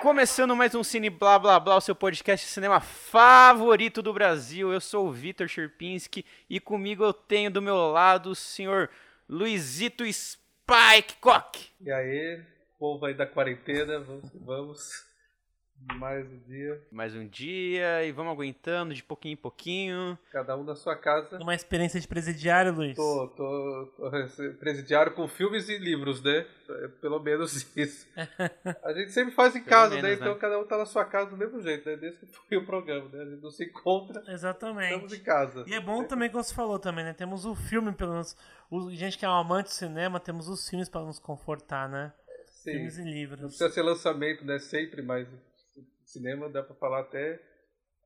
[0.00, 4.72] Começando mais um Cine Blá Blá Blá, o seu podcast de cinema favorito do Brasil.
[4.72, 8.90] Eu sou o Vitor Sherpinski e comigo eu tenho do meu lado o senhor
[9.28, 11.70] Luizito Spike Cock.
[11.80, 12.42] E aí,
[12.78, 15.11] povo aí da quarentena, vamos, vamos.
[15.96, 16.82] Mais um dia.
[16.90, 20.18] Mais um dia e vamos aguentando de pouquinho em pouquinho.
[20.30, 21.38] Cada um na sua casa.
[21.38, 22.96] Uma experiência de presidiário, Luiz.
[22.96, 24.10] Tô, tô, tô
[24.60, 26.46] presidiário com filmes e livros, né?
[26.68, 28.06] É pelo menos isso.
[28.82, 30.02] A gente sempre faz em casa, né?
[30.02, 30.26] menos, né?
[30.26, 31.96] Então cada um tá na sua casa do mesmo jeito, né?
[31.96, 33.22] Desde que foi o programa, né?
[33.22, 34.22] A gente não se encontra.
[34.28, 34.92] Exatamente.
[34.92, 35.64] Estamos em casa.
[35.66, 37.12] E é bom também, como você falou também, né?
[37.12, 38.36] Temos o filme, pelo menos.
[38.70, 42.12] O, gente que é um amante de cinema, temos os filmes para nos confortar, né?
[42.46, 42.72] Sim.
[42.72, 43.40] Filmes e livros.
[43.40, 44.58] Não precisa ser lançamento, né?
[44.58, 45.26] Sempre, mas
[46.04, 47.40] cinema dá pra falar até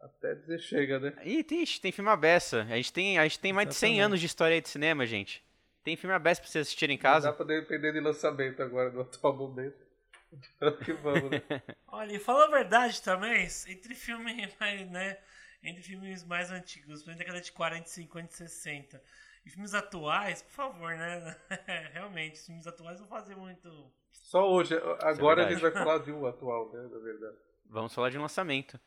[0.01, 1.13] até dizer chega, né?
[1.25, 2.63] Ih, tem, tem filme abessa.
[2.63, 5.45] A gente tem, a gente tem mais de 100 anos de história de cinema, gente.
[5.83, 7.29] Tem filme abessa pra você assistir em casa.
[7.29, 9.87] Não dá pra depender de lançamento agora, no atual momento.
[10.57, 11.41] Então que vamos, né?
[11.87, 15.19] Olha, e fala a verdade também, entre filmes mais, né?
[15.63, 19.03] Entre filmes mais antigos, da década de 40, 50 e 60.
[19.47, 21.37] E filmes atuais, por favor, né?
[21.95, 23.91] Realmente, filmes atuais vão fazer muito.
[24.11, 26.83] Só hoje, agora é a gente vai falar de um atual, né?
[26.91, 27.37] Na verdade.
[27.69, 28.79] Vamos falar de lançamento.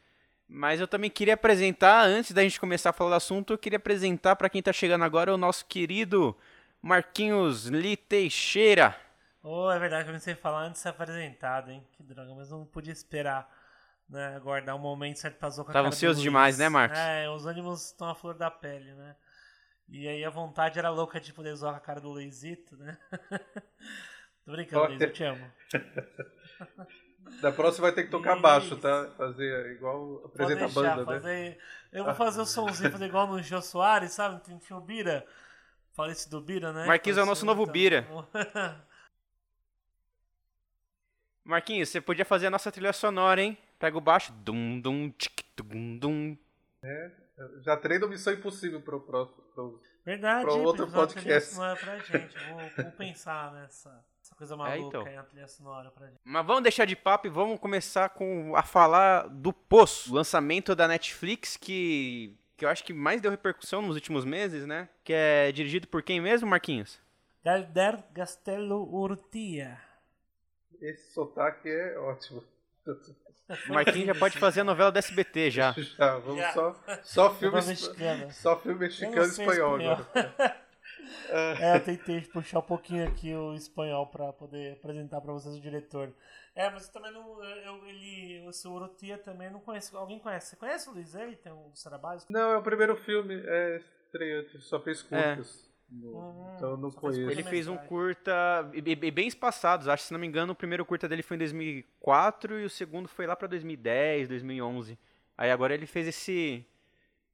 [0.47, 3.77] Mas eu também queria apresentar, antes da gente começar a falar do assunto, eu queria
[3.77, 6.36] apresentar para quem está chegando agora o nosso querido
[6.81, 8.95] Marquinhos Li Teixeira.
[9.44, 11.86] Oh, é verdade, comecei a falar antes de ser apresentado, hein?
[11.91, 13.47] Que droga, mas não podia esperar,
[14.09, 14.36] né?
[14.36, 16.97] Aguardar um momento certo pra zoar com Tava ansioso demais, né, Marcos?
[16.97, 19.16] É, os ânimos estão à flor da pele, né?
[19.88, 22.97] E aí a vontade era louca de poder zoar com a cara do Luizito, né?
[24.45, 25.52] Tô brincando, Luiz, eu te amo.
[27.41, 28.41] Da próxima vai ter que tocar Isso.
[28.41, 29.09] baixo, tá?
[29.17, 31.05] Fazer igual apresenta deixar, a banda, né?
[31.05, 31.49] fazer...
[31.49, 31.57] né?
[31.91, 34.41] Eu vou fazer o somzinho, fazer igual no Jô Soares, sabe?
[34.59, 35.25] Tinha o Bira.
[35.93, 36.85] Falei-se do Bira, né?
[36.85, 37.73] Marquinhos é o nosso novo então.
[37.73, 38.07] Bira.
[41.43, 43.57] Marquinhos, você podia fazer a nossa trilha sonora, hein?
[43.79, 44.31] Pega o baixo.
[44.33, 46.37] Dum, dum, tic, dum, dum.
[46.83, 47.11] É,
[47.61, 49.41] já treino Missão Impossível pro próximo.
[49.55, 51.55] Pro, Verdade, pro outro podcast.
[51.55, 52.37] Pra gente.
[52.49, 54.05] Vou, vou pensar nessa.
[54.39, 55.05] Coisa maluca é, então.
[55.05, 56.22] aí na trilha sonora pra gente.
[56.23, 60.88] Mas vamos deixar de papo e vamos começar com a falar do Poço, lançamento da
[60.88, 64.88] Netflix que que eu acho que mais deu repercussão nos últimos meses, né?
[65.04, 67.02] Que é dirigido por quem mesmo, Marquinhos?
[67.44, 69.77] Galder Castello Urtia.
[70.82, 72.42] Esse sotaque é ótimo.
[73.67, 75.73] O Marquinhos já pode fazer a novela da SBT já.
[75.73, 76.54] Já, vamos já.
[76.54, 77.61] só só filme
[78.32, 80.08] só filme mexicano e espanhol, espanhol.
[80.16, 80.61] agora.
[81.30, 85.61] É, eu tentei puxar um pouquinho aqui o espanhol para poder apresentar para vocês o
[85.61, 86.14] diretor.
[86.55, 87.43] É, mas eu também não.
[87.43, 89.95] Eu, ele, o seu Orotia também não conhece.
[89.95, 90.47] Alguém conhece?
[90.47, 91.36] Você conhece o Luiz aí?
[91.36, 92.25] Tem um trabalhos?
[92.30, 93.42] Não, é o primeiro filme.
[93.45, 95.65] É estreante, só fez curtas.
[95.65, 95.70] É.
[95.92, 97.31] Uhum, então eu não conheço.
[97.31, 99.87] Ele fez um curta e, bem espaçados.
[99.87, 103.08] Acho se não me engano, o primeiro curta dele foi em 2004 e o segundo
[103.08, 104.99] foi lá para 2010, 2011.
[105.37, 106.65] Aí agora ele fez esse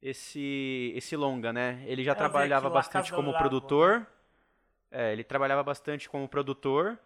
[0.06, 1.82] esse esse longa, né?
[1.86, 4.00] Ele já trabalhava bastante como produtor.
[4.00, 4.06] Né?
[4.88, 6.96] É, ele trabalhava bastante como produtor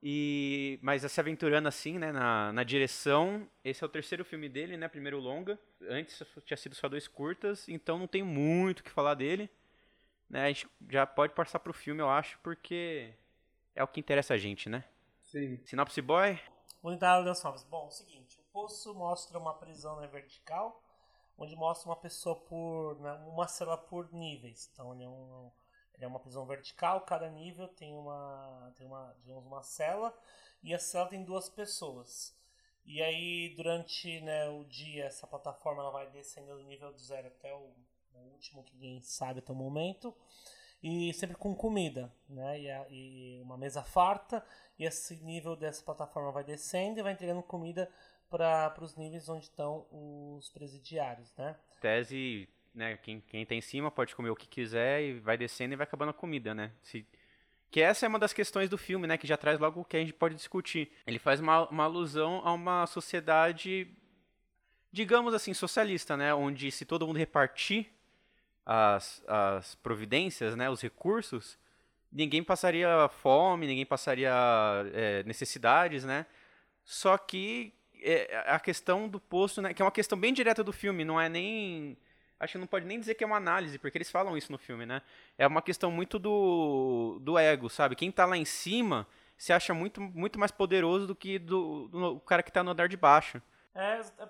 [0.00, 3.48] e mas se aventurando assim, né, na, na direção.
[3.64, 4.86] Esse é o terceiro filme dele, né?
[4.86, 5.58] Primeiro longa.
[5.88, 9.50] Antes tinha sido só dois curtas, então não tem muito o que falar dele.
[10.30, 10.44] Né?
[10.44, 13.12] A gente já pode passar pro filme, eu acho, porque
[13.74, 14.84] é o que interessa a gente, né?
[15.20, 15.58] Sim.
[15.64, 16.38] Sinopse Boy.
[16.84, 17.64] Entrada das novas.
[17.64, 20.80] Bom, é o seguinte, o poço mostra uma prisão na vertical
[21.36, 22.98] onde mostra uma pessoa por.
[23.00, 24.70] Né, uma cela por níveis.
[24.72, 25.50] Então ele é, um,
[25.94, 30.16] ele é uma prisão vertical, cada nível tem uma, tem uma, digamos, uma cela,
[30.62, 32.36] e a cela tem duas pessoas.
[32.86, 37.28] E aí, durante né, o dia, essa plataforma ela vai descendo do nível do zero
[37.28, 37.72] até o,
[38.12, 40.14] o último que ninguém sabe até o momento.
[40.82, 42.60] E sempre com comida, né?
[42.60, 44.44] E, a, e uma mesa farta.
[44.78, 47.90] E esse nível dessa plataforma vai descendo e vai entregando comida
[48.36, 51.54] para os níveis onde estão os presidiários, né?
[51.80, 55.74] Tese, né, quem, quem tá em cima pode comer o que quiser e vai descendo
[55.74, 56.72] e vai acabando a comida, né?
[56.82, 57.06] Se,
[57.70, 59.96] que essa é uma das questões do filme, né, que já traz logo o que
[59.96, 60.90] a gente pode discutir.
[61.06, 63.86] Ele faz uma, uma alusão a uma sociedade,
[64.90, 67.86] digamos assim, socialista, né, onde se todo mundo repartir
[68.66, 71.56] as, as providências, né, os recursos,
[72.10, 74.32] ninguém passaria fome, ninguém passaria
[74.92, 76.26] é, necessidades, né?
[76.84, 77.72] Só que
[78.04, 81.20] é, a questão do posto, né, que é uma questão bem direta do filme, não
[81.20, 81.96] é nem
[82.38, 84.58] acho que não pode nem dizer que é uma análise, porque eles falam isso no
[84.58, 85.02] filme, né?
[85.38, 87.96] É uma questão muito do, do ego, sabe?
[87.96, 89.06] Quem tá lá em cima
[89.36, 92.70] se acha muito, muito mais poderoso do que do, do o cara que tá no
[92.70, 93.40] andar de baixo.
[93.74, 94.28] É, é,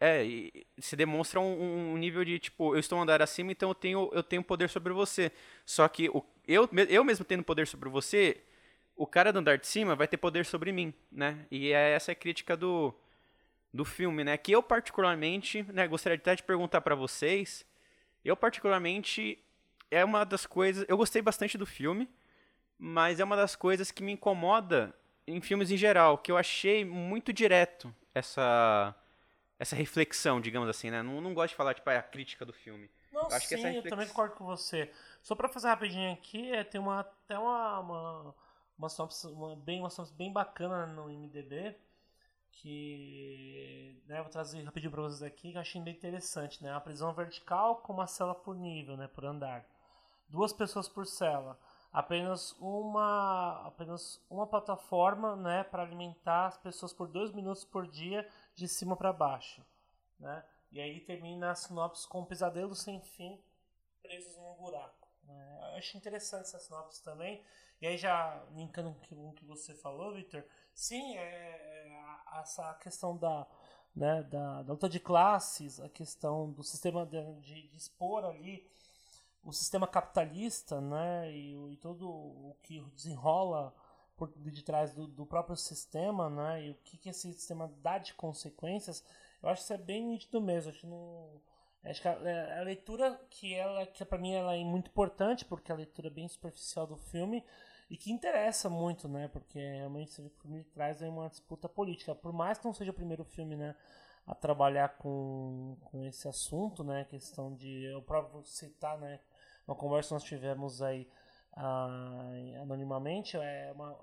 [0.00, 3.70] é e se demonstra um, um, nível de tipo, eu estou no andar acima, então
[3.70, 5.32] eu tenho, eu tenho poder sobre você.
[5.64, 8.42] Só que o, eu, eu mesmo tendo poder sobre você,
[8.96, 11.46] o cara do andar de cima vai ter poder sobre mim, né?
[11.50, 12.94] E é essa a crítica do,
[13.74, 14.38] do filme, né?
[14.38, 17.66] Que eu particularmente, né, gostaria até de perguntar para vocês,
[18.24, 19.44] eu particularmente
[19.90, 22.08] é uma das coisas, eu gostei bastante do filme,
[22.78, 24.94] mas é uma das coisas que me incomoda
[25.26, 28.94] em filmes em geral, que eu achei muito direto essa
[29.58, 31.02] essa reflexão, digamos assim, né?
[31.02, 32.88] Não, não gosto de falar tipo é a crítica do filme.
[33.12, 33.84] Não, eu acho sim, que essa reflex...
[33.86, 34.90] eu também concordo com você.
[35.20, 38.34] Só para fazer rapidinho aqui, é, tem uma até uma uma
[38.78, 41.74] uma sinopse, uma bem uma bem bacana no IMDb
[42.56, 46.72] que né, vou trazer rapidinho para vocês aqui que eu achei bem interessante, né?
[46.72, 49.66] A prisão vertical com uma cela por nível, né, por andar.
[50.28, 51.58] Duas pessoas por cela.
[51.92, 58.28] Apenas uma apenas uma plataforma, né, para alimentar as pessoas por dois minutos por dia
[58.54, 59.64] de cima para baixo,
[60.18, 60.44] né?
[60.72, 63.40] E aí termina a sinopse com um pesadelo sem fim
[64.02, 65.03] presos num buraco.
[65.26, 65.58] Né?
[65.72, 67.42] Eu acho interessante essa sinopse também.
[67.80, 70.44] E aí já linkando com o que você falou, Victor,
[70.74, 72.02] sim, é,
[72.40, 73.46] essa questão da,
[73.94, 78.66] né, da, da, luta de classes, a questão do sistema de, de, de expor ali
[79.44, 83.74] o sistema capitalista, né, e, e, todo o que desenrola
[84.16, 87.98] por de trás do, do, próprio sistema, né, e o que, que esse sistema dá
[87.98, 89.04] de consequências,
[89.42, 90.70] eu acho que isso é bem nítido mesmo.
[90.70, 91.42] Acho que não,
[91.84, 95.44] acho que a, é, a leitura que ela, que para mim ela é muito importante
[95.44, 97.44] porque a leitura é bem superficial do filme
[97.90, 99.28] e que interessa muito, né?
[99.28, 102.14] Porque realmente o filme traz aí uma disputa política.
[102.14, 103.74] Por mais que não seja o primeiro filme, né?
[104.26, 107.04] A trabalhar com, com esse assunto, né?
[107.04, 107.84] Questão de.
[107.84, 109.20] Eu próprio citar, né?
[109.66, 111.08] Uma conversa que nós tivemos aí
[111.54, 112.30] ah,
[112.62, 113.36] anonimamente.
[113.36, 113.96] É uma,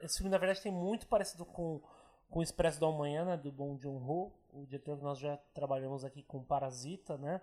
[0.00, 1.80] esse filme, na verdade, tem muito parecido com,
[2.30, 3.36] com o Expresso da Manhã, né?
[3.36, 7.40] Do Bong Joon-ho, o diretor que nós já trabalhamos aqui com Parasita, né?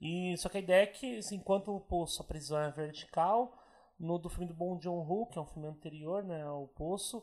[0.00, 3.56] E, só que a ideia é que, assim, enquanto o poço, a prisão é vertical,
[3.98, 7.22] no do filme do Bong Joon-ho, que é um filme anterior, né, ao Poço,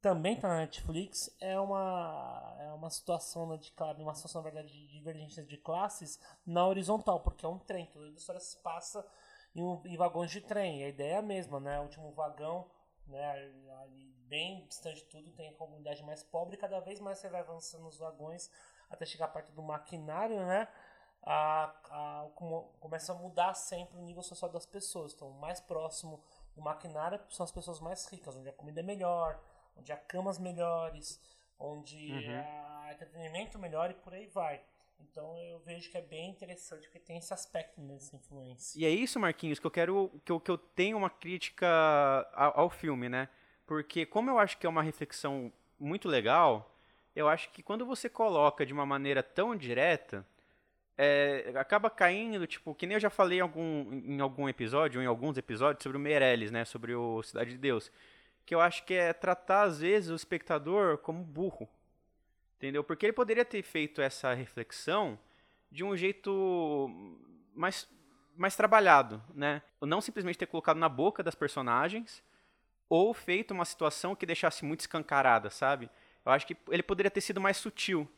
[0.00, 3.72] também está na Netflix, é uma, é uma situação, né, de,
[4.02, 8.06] uma situação, na verdade, de divergência de classes na horizontal, porque é um trem, toda
[8.06, 9.06] a história se passa
[9.54, 12.70] em, em vagões de trem, a ideia é a mesma, né, o último vagão,
[13.06, 13.30] né,
[13.82, 17.28] ali bem distante de tudo, tem a comunidade mais pobre, e cada vez mais você
[17.28, 18.50] vai avançando nos vagões
[18.90, 20.68] até chegar a parte do maquinário, né,
[21.22, 22.28] a, a,
[22.78, 25.12] começa a mudar sempre o nível social das pessoas.
[25.12, 26.22] Então, mais próximo
[26.54, 29.40] do maquinário são as pessoas mais ricas, onde a comida é melhor,
[29.76, 31.20] onde há camas melhores,
[31.58, 32.38] onde uhum.
[32.38, 34.62] há entretenimento melhor e por aí vai.
[35.00, 38.78] Então eu vejo que é bem interessante porque tem esse aspecto nessa influência.
[38.78, 41.66] E é isso, Marquinhos, que eu quero que eu, que eu tenho uma crítica
[42.32, 43.28] ao, ao filme, né?
[43.66, 46.74] Porque como eu acho que é uma reflexão muito legal,
[47.14, 50.26] eu acho que quando você coloca de uma maneira tão direta,
[50.98, 55.04] é, acaba caindo, tipo, que nem eu já falei em algum, em algum episódio, ou
[55.04, 57.90] em alguns episódios, sobre o Meirelles, né, sobre o Cidade de Deus,
[58.44, 61.68] que eu acho que é tratar, às vezes, o espectador como burro,
[62.56, 62.82] entendeu?
[62.82, 65.18] Porque ele poderia ter feito essa reflexão
[65.70, 66.90] de um jeito
[67.54, 67.88] mais,
[68.36, 69.62] mais trabalhado, né?
[69.80, 72.22] Não simplesmente ter colocado na boca das personagens,
[72.88, 75.90] ou feito uma situação que deixasse muito escancarada, sabe?
[76.24, 78.08] Eu acho que ele poderia ter sido mais sutil,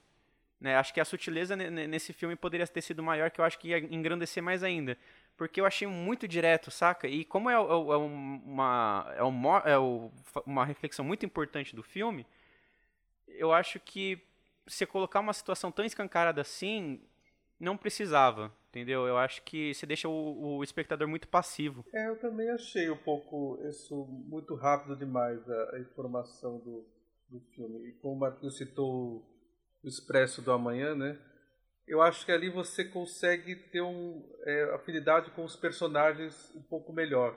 [0.61, 0.77] né?
[0.77, 3.79] Acho que a sutileza nesse filme poderia ter sido maior, que eu acho que ia
[3.79, 4.97] engrandecer mais ainda.
[5.37, 7.07] Porque eu achei muito direto, saca?
[7.07, 9.79] E como é, é, é uma, é, uma, é
[10.45, 12.27] uma reflexão muito importante do filme,
[13.29, 14.21] eu acho que
[14.69, 17.01] você colocar uma situação tão escancarada assim,
[17.59, 19.07] não precisava, entendeu?
[19.07, 21.85] Eu acho que você deixa o, o, espectador muito passivo.
[21.93, 26.87] É, eu também achei um pouco isso muito rápido demais, a, a informação do,
[27.29, 27.89] do filme.
[27.89, 29.25] E como o Marquinhos citou
[29.83, 31.19] o Expresso do Amanhã, né?
[31.87, 33.83] Eu acho que ali você consegue ter
[34.45, 37.35] é, afinidade com os personagens um pouco melhor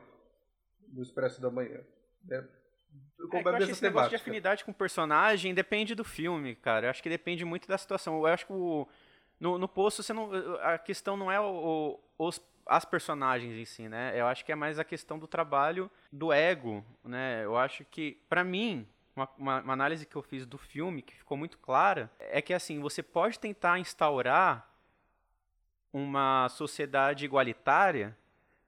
[0.90, 1.80] no Expresso do Amanhã.
[2.26, 2.48] Né?
[3.34, 6.88] É, eu acho que esse negócio de afinidade com o personagem depende do filme, cara.
[6.88, 8.18] Eu acho que depende muito da situação.
[8.18, 8.88] Eu acho que o,
[9.40, 10.32] no, no Poço você não,
[10.62, 14.14] a questão não é o, o, os, as personagens em si, né?
[14.20, 17.44] Eu acho que é mais a questão do trabalho do ego, né?
[17.44, 21.16] Eu acho que, para mim, uma, uma, uma, análise que eu fiz do filme, que
[21.16, 24.70] ficou muito clara, é que assim, você pode tentar instaurar
[25.94, 28.18] uma sociedade igualitária,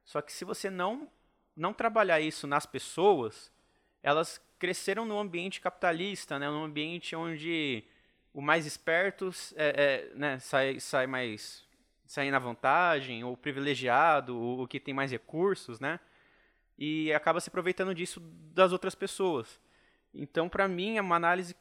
[0.03, 1.08] só que se você não,
[1.56, 3.51] não trabalhar isso nas pessoas,
[4.03, 7.83] elas cresceram no ambiente capitalista, né, num ambiente onde
[8.33, 11.63] o mais esperto é, é, né, sai, sai mais
[12.05, 16.00] sai na vantagem, ou privilegiado, o que tem mais recursos, né?
[16.77, 18.19] E acaba se aproveitando disso
[18.53, 19.60] das outras pessoas.
[20.13, 21.55] Então, para mim, é uma análise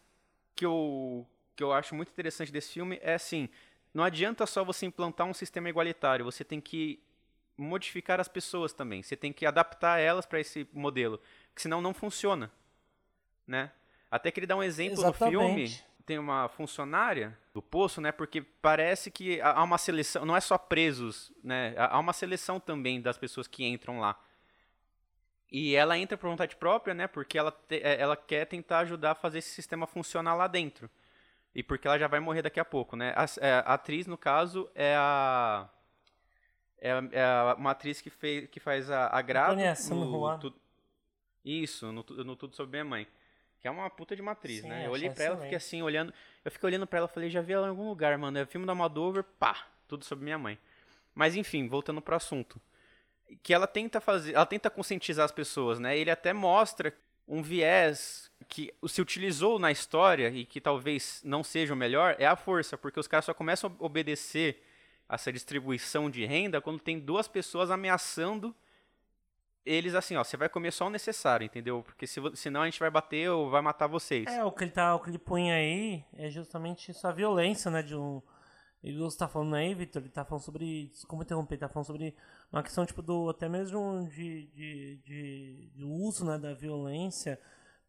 [0.54, 3.49] que eu, que eu acho muito interessante desse filme é assim:
[3.94, 7.02] não adianta só você implantar um sistema igualitário, você tem que
[7.56, 9.02] modificar as pessoas também.
[9.02, 11.20] Você tem que adaptar elas para esse modelo,
[11.54, 12.50] que senão não funciona,
[13.47, 13.71] né?
[14.11, 15.35] Até que ele dá um exemplo Exatamente.
[15.35, 18.12] no filme, tem uma funcionária do poço, né?
[18.12, 21.75] Porque parece que há uma seleção, não é só presos, né?
[21.76, 24.18] Há uma seleção também das pessoas que entram lá.
[25.50, 27.06] E ela entra por vontade própria, né?
[27.06, 30.88] Porque ela, te, é, ela quer tentar ajudar a fazer esse sistema funcionar lá dentro.
[31.54, 33.12] E porque ela já vai morrer daqui a pouco, né?
[33.14, 35.68] A, é, a atriz, no caso, é a.
[36.80, 39.56] É, é uma atriz que, fez, que faz a, a Grado.
[40.35, 40.62] No, tu,
[41.44, 43.06] isso, no, no Tudo Sobre Minha Mãe.
[43.61, 44.87] Que é uma puta de matriz, Sim, né?
[44.87, 46.12] Eu olhei pra ela, fiquei assim, olhando.
[46.44, 48.38] Eu fiquei olhando pra ela falei, já vi ela em algum lugar, mano.
[48.38, 50.58] É filme da Almodóvar, pá, tudo sobre minha mãe.
[51.14, 52.61] Mas enfim, voltando pro assunto.
[53.42, 54.34] Que ela tenta fazer.
[54.34, 55.96] Ela tenta conscientizar as pessoas, né?
[55.96, 56.92] Ele até mostra
[57.26, 62.26] um viés que se utilizou na história e que talvez não seja o melhor é
[62.26, 64.62] a força, porque os caras só começam a obedecer
[65.08, 68.54] essa distribuição de renda quando tem duas pessoas ameaçando
[69.64, 71.83] eles assim, ó, você vai comer só o necessário, entendeu?
[71.83, 74.26] Porque se, senão a gente vai bater ou vai matar vocês.
[74.26, 77.83] É, o que ele tá, o que ele põe aí é justamente essa violência, né,
[77.83, 78.23] de um
[78.83, 80.90] ele está falando aí, Vitor, ele está falando sobre.
[81.07, 81.54] Como interromper?
[81.54, 82.16] Ele tá falando sobre
[82.50, 83.28] uma questão, tipo, do.
[83.28, 87.38] Até mesmo de, de, de, de uso né, da violência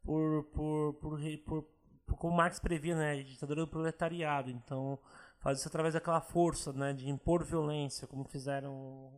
[0.04, 1.64] por, por, por, por,
[2.06, 3.14] por como Marx previa, né?
[3.14, 4.52] A ditadura do proletariado.
[4.52, 5.00] Então,
[5.40, 6.94] faz isso através daquela força, né?
[6.94, 9.12] De impor violência, como fizeram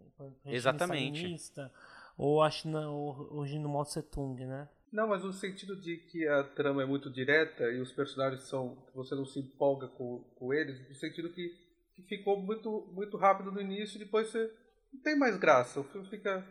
[0.46, 1.36] Exatamente
[2.18, 4.70] ou a China hoje no Mao Tse Tung, né?
[4.92, 8.78] Não, mas no sentido de que a trama é muito direta e os personagens são.
[8.94, 11.50] você não se empolga com, com eles, no sentido que,
[11.96, 14.50] que ficou muito, muito rápido no início e depois você
[14.94, 15.80] não tem mais graça.
[15.80, 16.46] O filme fica.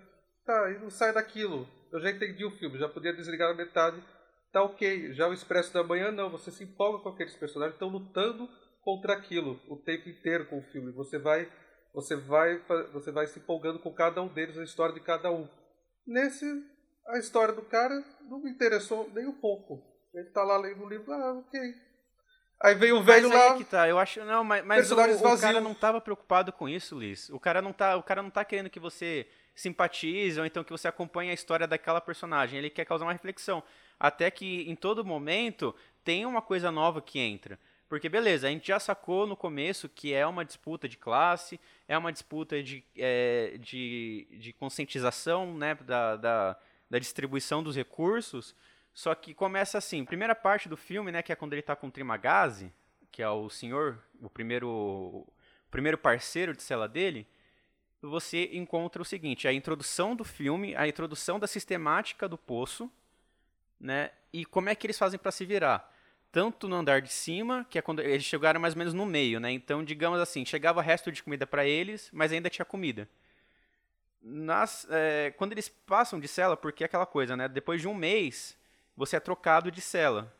[0.44, 1.66] Tá, e não sai daquilo.
[1.90, 4.02] Eu já entendi o filme, já podia desligar na metade.
[4.52, 5.14] Tá ok.
[5.14, 6.30] Já o Expresso da Manhã, não.
[6.30, 8.46] Você se empolga com aqueles personagens, estão lutando
[8.82, 10.92] contra aquilo o tempo inteiro com o filme.
[10.92, 11.50] Você vai
[11.94, 12.60] você vai,
[12.92, 15.48] você vai se empolgando com cada um deles, a história de cada um.
[16.04, 16.44] Nesse,
[17.06, 17.94] a história do cara
[18.28, 19.80] não me interessou nem um pouco.
[20.12, 21.60] Ele tá lá lendo o livro, ah, ok.
[22.60, 23.56] Aí veio o velho mas lá.
[23.56, 26.98] que tá, eu acho, não, mas, mas o, o, cara não tava preocupado com isso,
[26.98, 27.28] Liz.
[27.30, 30.70] O cara não tá, o cara não tá querendo que você simpatize ou então que
[30.70, 32.58] você acompanhe a história daquela personagem.
[32.58, 33.62] Ele quer causar uma reflexão.
[34.00, 37.58] Até que em todo momento tem uma coisa nova que entra.
[37.94, 41.96] Porque, beleza, a gente já sacou no começo que é uma disputa de classe, é
[41.96, 46.56] uma disputa de, é, de, de conscientização né, da, da,
[46.90, 48.52] da, distribuição dos recursos,
[48.92, 51.86] só que começa assim, primeira parte do filme, né, que é quando ele está com
[51.86, 52.72] o Trimagazi,
[53.12, 55.32] que é o senhor, o primeiro, o
[55.70, 57.24] primeiro parceiro de cela dele,
[58.02, 62.90] você encontra o seguinte, a introdução do filme, a introdução da sistemática do poço,
[63.78, 65.93] né, e como é que eles fazem para se virar
[66.34, 69.38] tanto no andar de cima, que é quando eles chegaram mais ou menos no meio,
[69.38, 69.52] né?
[69.52, 73.08] Então, digamos assim, chegava resto de comida para eles, mas ainda tinha comida.
[74.20, 77.46] Nas, é, quando eles passam de cela, porque é aquela coisa, né?
[77.46, 78.58] Depois de um mês,
[78.96, 80.34] você é trocado de cela,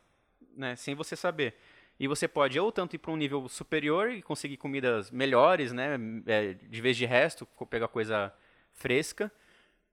[0.57, 0.75] né?
[0.75, 1.55] Sem você saber.
[1.97, 5.97] E você pode ou tanto ir para um nível superior e conseguir comidas melhores, né?
[6.25, 8.33] É, de vez de resto, pegar coisa
[8.73, 9.31] fresca.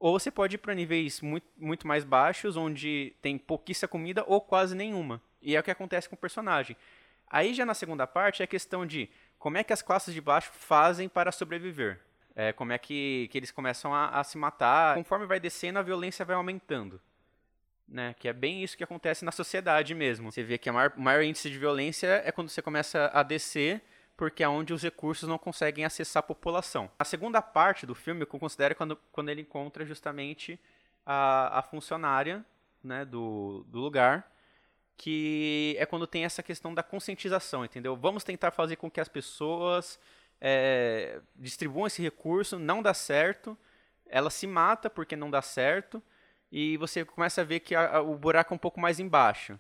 [0.01, 4.41] Ou você pode ir para níveis muito, muito mais baixos, onde tem pouquíssima comida ou
[4.41, 5.23] quase nenhuma.
[5.43, 6.77] E é o que acontece com o personagem.
[7.29, 9.09] Aí já na segunda parte é a questão de
[9.39, 11.99] como é que as classes de baixo fazem para sobreviver.
[12.35, 14.95] É, como é que, que eles começam a, a, se matar.
[14.95, 17.01] Conforme vai descendo, a violência vai aumentando.
[17.89, 18.15] Né?
[18.19, 20.31] Que é bem isso que acontece na sociedade mesmo.
[20.31, 23.83] Você vê que o maior, maior, índice de violência é quando você começa a descer,
[24.17, 26.91] porque é onde os recursos não conseguem acessar a população.
[26.99, 30.59] A segunda parte do filme eu considero quando, quando ele encontra justamente
[31.05, 32.45] a, a funcionária
[32.83, 34.32] né, do, do lugar
[35.03, 37.97] que é quando tem essa questão da conscientização, entendeu?
[37.97, 39.99] Vamos tentar fazer com que as pessoas
[40.41, 43.59] é, distribuam esse recurso, não dá certo,
[44.07, 46.01] ela se mata porque não dá certo,
[46.53, 49.59] e você começa a ver que a, a, o buraco é um pouco mais embaixo.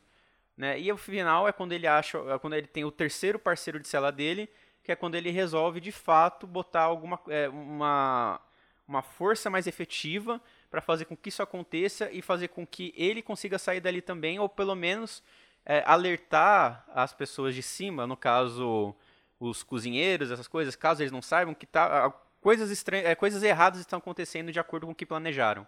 [0.57, 0.79] Né?
[0.79, 3.89] E o final é quando ele acha, é quando ele tem o terceiro parceiro de
[3.89, 4.49] cela dele,
[4.81, 8.41] que é quando ele resolve de fato botar alguma é, uma,
[8.87, 10.41] uma força mais efetiva
[10.73, 14.39] para fazer com que isso aconteça e fazer com que ele consiga sair dali também,
[14.39, 15.23] ou pelo menos
[15.67, 18.97] é, alertar as pessoas de cima, no caso
[19.39, 22.11] os cozinheiros, essas coisas, caso eles não saibam que tá,
[22.41, 25.67] coisas, estranhas, é, coisas erradas estão acontecendo de acordo com o que planejaram.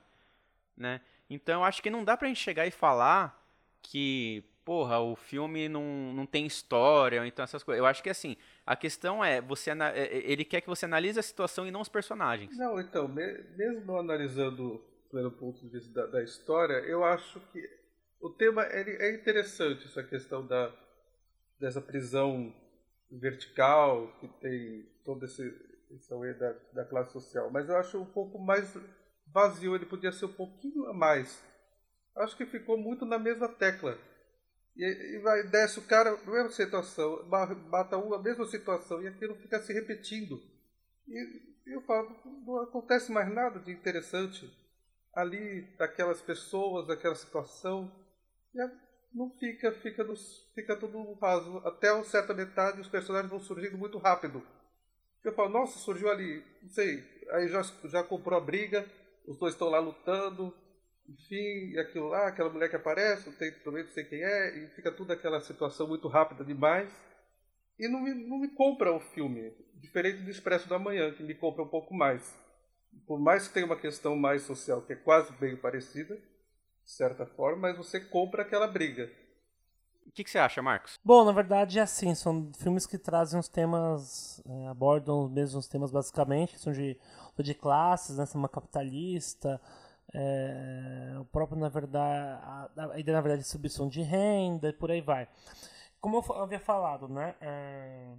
[0.75, 1.03] Né?
[1.29, 3.39] Então acho que não dá pra gente chegar e falar
[3.83, 7.79] que, porra, o filme não, não tem história, então essas coisas.
[7.79, 11.21] Eu acho que assim, a questão é, você é, é, ele quer que você analise
[11.21, 12.57] a situação e não os personagens.
[12.57, 14.83] Não, então, mesmo analisando
[15.15, 17.63] pelo ponto de vista da, da história, eu acho que
[18.21, 20.75] o tema ele é interessante, essa questão da,
[21.61, 22.53] dessa prisão
[23.13, 25.43] vertical, que tem todo esse,
[25.93, 27.49] Esse é o da, da classe social.
[27.49, 28.77] Mas eu acho um pouco mais
[29.33, 31.41] vazio, ele podia ser um pouquinho a mais.
[32.17, 33.97] Acho que ficou muito na mesma tecla.
[34.77, 37.25] E, e vai, desce o cara, mesma situação,
[37.71, 40.43] mata um, a mesma situação, e aquilo fica se repetindo.
[41.07, 44.64] E eu falo, não acontece mais nada de interessante
[45.15, 47.91] ali, daquelas pessoas, daquela situação.
[48.55, 48.59] E
[49.15, 50.05] não fica, fica,
[50.55, 51.59] fica tudo raso.
[51.65, 54.43] Até uma certa metade os personagens vão surgindo muito rápido.
[55.25, 58.87] Eu falo, nossa, surgiu ali, não sei, aí já, já comprou a briga,
[59.27, 60.55] os dois estão lá lutando,
[61.09, 64.59] enfim, e aquilo lá, aquela mulher que aparece, não tem, também não sei quem é,
[64.59, 66.93] e fica tudo aquela situação muito rápida demais.
[67.79, 71.35] E não me, não me compra o filme, diferente do Expresso da Manhã, que me
[71.35, 72.39] compra um pouco mais.
[73.07, 77.27] Por mais que tenha uma questão mais social, que é quase bem parecida, de certa
[77.27, 79.11] forma, mas você compra aquela briga.
[80.07, 80.99] O que, que, você acha, Marcos?
[81.05, 85.67] Bom, na verdade é assim, são filmes que trazem os temas, é, abordam os mesmos
[85.67, 86.99] temas basicamente, que são de,
[87.39, 89.61] de classes, né, uma capitalista,
[90.13, 94.73] é, o próprio, na verdade, a, a, ideia, na verdade, de distribuição de renda e
[94.73, 95.27] por aí vai.
[96.01, 98.15] Como eu havia falado, né, é,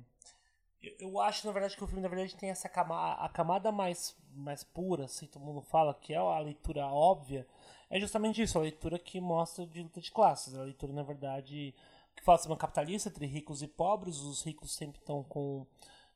[0.99, 4.15] eu, acho, na verdade, que o filme, na verdade, tem essa camada, a camada mais,
[4.33, 7.47] mais pura, assim, todo mundo fala, que é a leitura óbvia,
[7.89, 11.73] é justamente isso, a leitura que mostra de luta de classes, a leitura, na verdade,
[12.15, 15.65] que fala sobre uma capitalista entre ricos e pobres, os ricos sempre estão com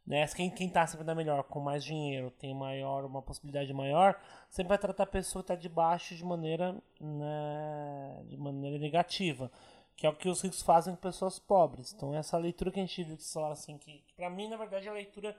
[0.09, 0.25] né?
[0.29, 4.69] Quem, quem tá sempre na melhor, com mais dinheiro, tem maior, uma possibilidade maior, sempre
[4.69, 9.51] vai tratar a pessoa que está de baixo de maneira, né, de maneira negativa.
[9.99, 11.93] Que é o que os ricos fazem com pessoas pobres.
[11.93, 14.89] Então essa leitura que a gente que falaram assim, que, para mim, na verdade, é
[14.89, 15.35] a leitura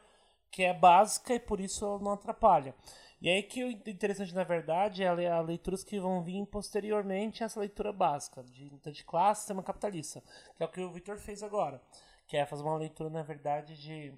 [0.50, 2.74] que é básica e por isso ela não atrapalha.
[3.22, 7.46] E aí que o interessante, na verdade, é a leituras que vão vir posteriormente a
[7.46, 10.22] essa leitura básica, de luta de classe, sistema capitalista,
[10.56, 11.80] que é o que o Victor fez agora,
[12.26, 14.14] que é fazer uma leitura, na verdade, de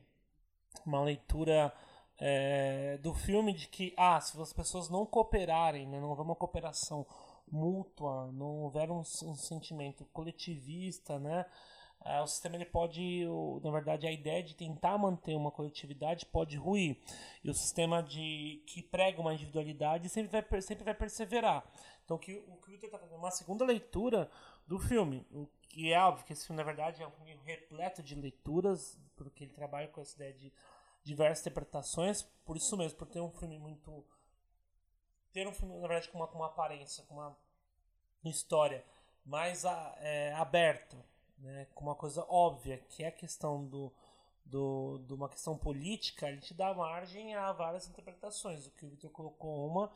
[0.84, 1.72] uma leitura
[2.20, 6.36] é, do filme de que, ah, se as pessoas não cooperarem, né, não houver uma
[6.36, 7.06] cooperação
[7.52, 11.46] mútua, não houver um, um sentimento coletivista, né,
[12.04, 13.24] é, o sistema ele pode,
[13.62, 17.00] na verdade, a ideia de tentar manter uma coletividade pode ruir.
[17.44, 21.64] E o sistema de que prega uma individualidade sempre vai, sempre vai perseverar.
[22.04, 24.28] Então, o que o Victor está fazendo é uma segunda leitura
[24.66, 25.24] do filme.
[25.30, 28.98] O que é óbvio que esse filme, na verdade, é um filme repleto de leituras,
[29.16, 30.52] porque ele trabalha com essa ideia de
[31.04, 34.04] diversas interpretações, por isso mesmo, por ter um filme muito.
[35.32, 37.36] ter um filme, na verdade, com uma, com uma aparência, com uma
[38.30, 38.84] história
[39.24, 40.96] mais é, aberta,
[41.38, 43.92] né, com uma coisa óbvia, que é a questão do,
[44.44, 48.66] do, de uma questão política, a gente dá margem a várias interpretações.
[48.66, 49.90] O que o Victor colocou uma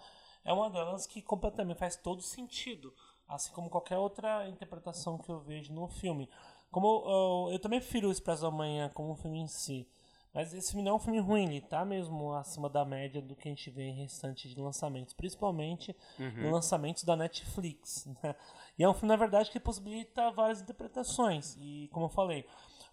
[0.44, 2.94] é uma delas que completamente faz todo sentido,
[3.28, 6.30] assim como qualquer outra interpretação que eu vejo no filme.
[6.70, 9.88] Como eu, eu também prefiro o Expresso da Manhã como um filme em si,
[10.36, 13.34] mas esse filme não é um filme ruim, ele tá mesmo acima da média do
[13.34, 16.50] que a gente vê em restante de lançamentos, principalmente uhum.
[16.50, 18.06] lançamentos da Netflix.
[18.22, 18.36] Né?
[18.78, 21.56] E é um filme, na verdade, que possibilita várias interpretações.
[21.58, 22.46] E, como eu falei,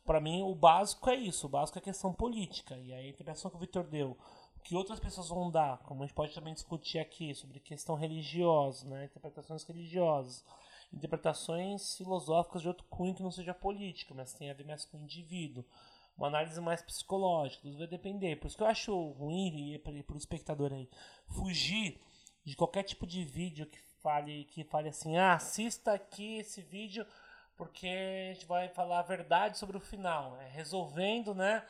[0.06, 2.78] para mim o básico é isso, o básico é a questão política.
[2.78, 4.18] E a interpretação que o Victor deu,
[4.64, 8.88] que outras pessoas vão dar, como a gente pode também discutir aqui sobre questão religiosa,
[8.88, 9.04] né?
[9.04, 10.46] interpretações religiosas,
[10.94, 14.98] interpretações filosóficas de outro cunho que não seja política, mas tem a ver mais com
[14.98, 15.66] o indivíduo
[16.18, 18.36] uma análise mais psicológica, vai depender.
[18.38, 20.90] Por isso que eu acho ruim para o espectador aí
[21.28, 22.00] fugir
[22.44, 27.06] de qualquer tipo de vídeo que fale que fale assim, ah, assista aqui esse vídeo
[27.56, 31.64] porque a gente vai falar a verdade sobre o final, é resolvendo, né?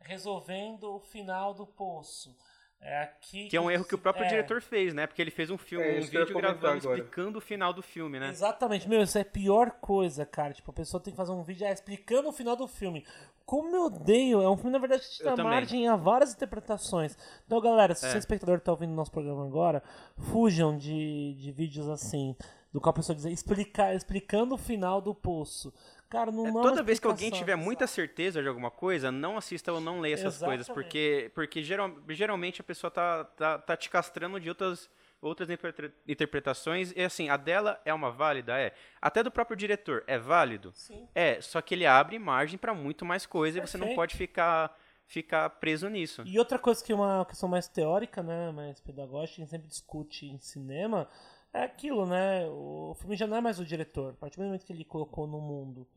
[0.00, 2.36] Resolvendo o final do poço.
[2.80, 4.28] É aqui que é um erro que o próprio é.
[4.28, 5.06] diretor fez, né?
[5.06, 8.30] Porque ele fez um filme, é, um vídeo gravando explicando o final do filme, né?
[8.30, 10.54] Exatamente, meu, isso é a pior coisa, cara.
[10.54, 13.04] Tipo, a pessoa tem que fazer um vídeo é, explicando o final do filme.
[13.44, 17.16] Como eu odeio, é um filme, na verdade, que te dá margem a várias interpretações.
[17.46, 18.10] Então, galera, se é.
[18.10, 19.82] você, espectador, tá ouvindo nosso programa agora,
[20.16, 22.36] fujam de, de vídeos assim,
[22.72, 25.72] do qual a pessoa diz explicar, explicando o final do poço.
[26.08, 29.36] Cara, não, é, não Toda vez que alguém tiver muita certeza de alguma coisa, não
[29.36, 30.66] assista ou não leia essas Exatamente.
[30.66, 34.88] coisas, porque, porque geral, geralmente a pessoa tá, tá, tá te castrando de outras,
[35.20, 35.48] outras
[36.06, 38.58] interpretações, e assim, a dela é uma válida?
[38.58, 38.72] É.
[39.02, 40.72] Até do próprio diretor, é válido?
[40.74, 41.06] Sim.
[41.14, 43.76] É, só que ele abre margem para muito mais coisa Perfeito.
[43.76, 44.74] e você não pode ficar
[45.06, 46.22] ficar preso nisso.
[46.26, 49.66] E outra coisa que é uma questão mais teórica, né, mais pedagógica, a gente sempre
[49.66, 51.08] discute em cinema,
[51.50, 52.46] é aquilo, né?
[52.46, 54.10] O filme já não é mais o diretor.
[54.10, 55.88] A partir do momento que ele colocou no mundo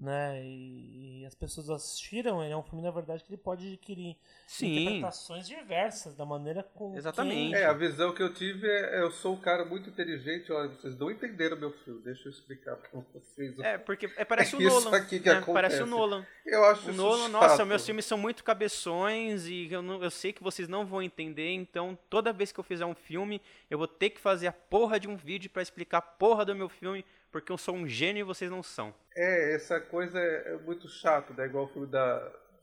[0.00, 0.42] né?
[0.42, 4.16] E, e, as pessoas assistiram, ele é um filme, na verdade, que ele pode adquirir
[4.46, 4.78] Sim.
[4.78, 6.96] interpretações diversas da maneira como.
[6.96, 7.54] Exatamente.
[7.54, 10.96] É, a visão que eu tive é eu sou um cara muito inteligente, olha, vocês
[10.98, 13.58] não entenderam meu filme, deixa eu explicar pra vocês.
[13.60, 14.96] É, porque é, parece é o Nolan.
[14.96, 15.36] Aqui que né?
[15.36, 15.52] acontece.
[15.52, 16.26] Parece o Nolan.
[16.46, 17.32] Eu acho o isso Nolan, chato.
[17.32, 21.02] nossa, meus filmes são muito cabeções e eu, não, eu sei que vocês não vão
[21.02, 24.52] entender, então toda vez que eu fizer um filme, eu vou ter que fazer a
[24.52, 27.86] porra de um vídeo para explicar a porra do meu filme, porque eu sou um
[27.86, 28.94] gênio e vocês não são.
[29.16, 31.46] É, essa coisa é, é muito chato, né?
[31.46, 32.18] Igual o filme da,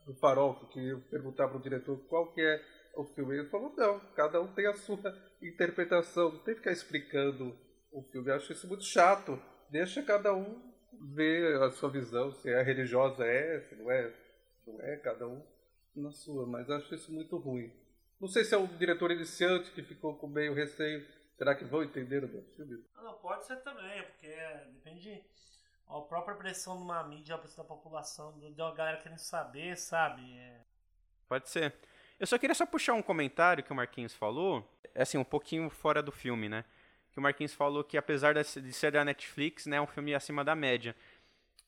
[0.06, 2.62] do Farol, que eu perguntar pro diretor qual que é
[2.96, 3.38] o filme.
[3.38, 5.00] Ele falou, não, cada um tem a sua
[5.42, 7.56] interpretação, não tem que ficar explicando
[7.92, 8.30] o filme.
[8.30, 9.40] Eu acho isso muito chato.
[9.70, 10.62] Deixa cada um
[11.16, 14.14] ver a sua visão, se é religiosa é, se não é,
[14.66, 15.44] não é, cada um
[15.96, 17.72] na sua, mas acho isso muito ruim.
[18.20, 21.06] Não sei se é um diretor iniciante que ficou com meio receio.
[21.38, 22.84] Será que vão entender o meu filme?
[22.96, 24.36] Não, pode ser também, porque
[24.74, 25.24] depende
[25.88, 29.78] a própria pressão de uma mídia, a pressão da população, de uma galera querendo saber,
[29.78, 30.36] sabe?
[30.36, 30.60] É...
[31.28, 31.76] Pode ser.
[32.20, 35.70] Eu só queria só puxar um comentário que o Marquinhos falou, é assim, um pouquinho
[35.70, 36.66] fora do filme, né?
[37.12, 40.44] Que o Marquinhos falou que apesar de ser da Netflix, né, é um filme acima
[40.44, 40.96] da média.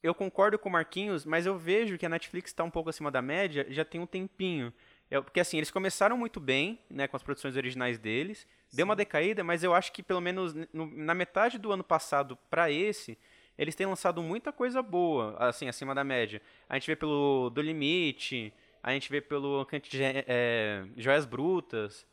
[0.01, 3.11] Eu concordo com o Marquinhos, mas eu vejo que a Netflix está um pouco acima
[3.11, 4.73] da média já tem um tempinho.
[5.09, 8.47] Eu, porque assim, eles começaram muito bem, né, com as produções originais deles.
[8.67, 8.77] Sim.
[8.77, 12.37] Deu uma decaída, mas eu acho que pelo menos no, na metade do ano passado
[12.49, 13.17] para esse,
[13.57, 16.41] eles têm lançado muita coisa boa, assim, acima da média.
[16.67, 19.67] A gente vê pelo Do Limite, a gente vê pelo
[20.27, 22.05] é, Joias Brutas,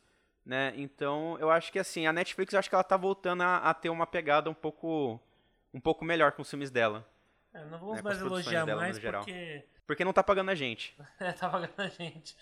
[0.45, 0.73] né?
[0.75, 3.73] Então, eu acho que assim, a Netflix, eu acho que ela tá voltando a, a
[3.73, 5.21] ter uma pegada um pouco
[5.73, 7.07] um pouco melhor com os filmes dela.
[7.53, 10.95] É, não vamos né, mais elogiar mais porque porque não tá pagando a gente.
[11.17, 12.35] é, tá pagando a gente.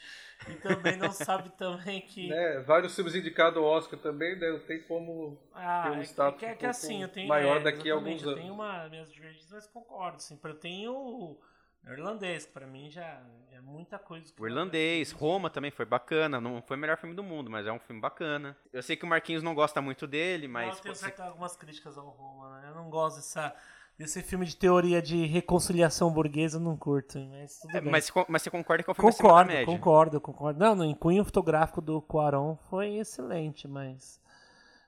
[0.49, 2.33] E também não sabe também que.
[2.33, 4.49] É, vários filmes indicados ao Oscar também, né?
[4.49, 7.57] Não tem como ah, ter um é status que, é que, assim, eu tenho, maior
[7.57, 8.39] é, daqui a alguns eu anos.
[8.39, 10.17] Eu tenho uma, minhas divergências, mas concordo.
[10.17, 11.39] Assim, eu tenho o
[11.87, 14.33] irlandês, que pra mim já é muita coisa.
[14.39, 16.41] O irlandês, Roma também foi bacana.
[16.41, 18.57] Não foi o melhor filme do mundo, mas é um filme bacana.
[18.73, 20.77] Eu sei que o Marquinhos não gosta muito dele, mas.
[20.77, 22.69] Eu tenho certo, algumas críticas ao Roma, né?
[22.69, 23.55] Eu não gosto dessa
[23.97, 27.91] esse filme de teoria de reconciliação burguesa eu não curto, mas tudo é, bem.
[27.91, 29.65] Mas, mas, você concorda que é um filme concordo, média?
[29.65, 30.59] Concordo, concordo.
[30.59, 34.19] Não, no encunho fotográfico do Cuarón foi excelente, mas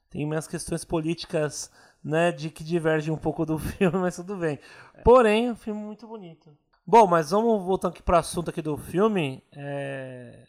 [0.10, 1.72] tem umas questões políticas,
[2.04, 4.60] né, de que divergem um pouco do filme, mas tudo bem.
[5.04, 6.56] Porém, é um filme muito bonito.
[6.86, 9.44] Bom, mas vamos voltar aqui para o assunto aqui do filme.
[9.54, 10.48] É...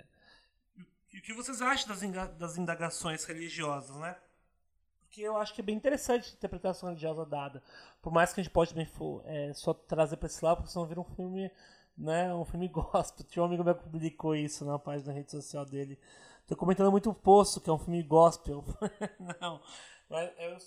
[1.12, 4.16] E o que vocês acham das, das indagações religiosas, né?
[5.08, 7.62] Porque eu acho que é bem interessante a interpretação religiosa dada.
[8.02, 8.86] Por mais que a gente pode também
[9.24, 11.50] é, só trazer para esse lado, porque senão vira um filme,
[11.96, 13.26] né, um filme gospel.
[13.26, 15.98] Tinha um amigo meu que publicou isso na página da rede social dele.
[16.46, 18.62] Tô comentando muito o Poço, que é um filme gospel.
[19.40, 19.62] Não,
[20.10, 20.58] mas eu,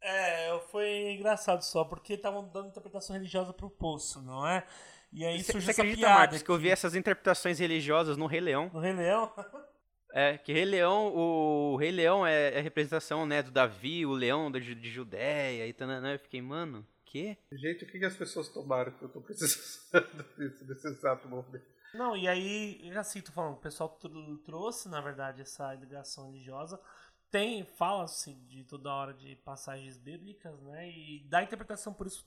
[0.00, 4.64] é, foi engraçado só, porque estavam dando interpretação religiosa pro Poço, não é?
[5.12, 6.18] E aí surgiu essa acredita, piada.
[6.18, 8.70] Marcos, que eu vi essas interpretações religiosas no Rei Leão.
[8.72, 9.32] No Rei Leão?
[10.16, 14.12] É, que Rei Leão, o Rei Leão é, é a representação, né, do Davi, o
[14.12, 16.14] leão de, de Judéia e tal, né?
[16.14, 17.36] Eu fiquei, mano, que?
[17.50, 20.06] Gente, o que, que as pessoas tomaram que eu tô precisando
[20.38, 21.66] disso nesse exato momento?
[21.92, 23.98] Não, e aí, assim, tô falando, o pessoal
[24.44, 26.80] trouxe, na verdade, essa ligação religiosa.
[27.28, 30.88] Tem, fala-se de toda hora de passagens bíblicas, né?
[30.90, 32.24] E dá interpretação, por isso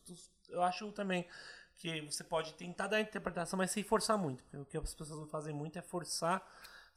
[0.49, 1.25] eu acho também
[1.77, 4.43] que você pode tentar dar interpretação, mas sem forçar muito.
[4.43, 6.45] Porque o que as pessoas fazem muito é forçar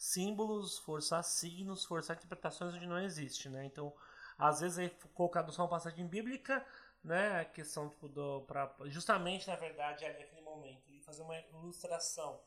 [0.01, 3.67] símbolos, forçar signos, forçar interpretações onde não existe, né?
[3.67, 3.93] Então,
[4.39, 6.65] às vezes é colocado só uma passagem bíblica,
[7.05, 7.41] né?
[7.41, 8.47] A questão tipo do
[8.87, 12.41] justamente na verdade ali naquele momento e fazer uma ilustração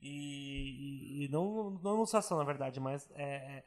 [0.00, 3.64] e, e, e não não ilustração na verdade, mas é, é,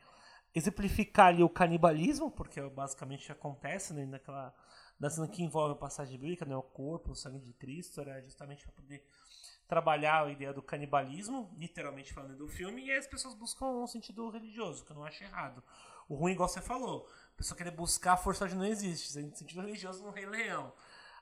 [0.55, 4.51] exemplificar ali o canibalismo, porque basicamente acontece né, naquela
[4.99, 6.55] da cena que envolve a passagem bíblica, né?
[6.55, 9.05] O corpo, o sangue de Cristo, era justamente para poder
[9.67, 13.87] trabalhar a ideia do canibalismo, literalmente falando do filme, e aí as pessoas buscam um
[13.87, 15.63] sentido religioso, que eu não acho errado.
[16.07, 19.61] O ruim, igual você falou, a pessoa querer buscar a força de não existe, sentido
[19.61, 20.73] religioso no Rei Leão.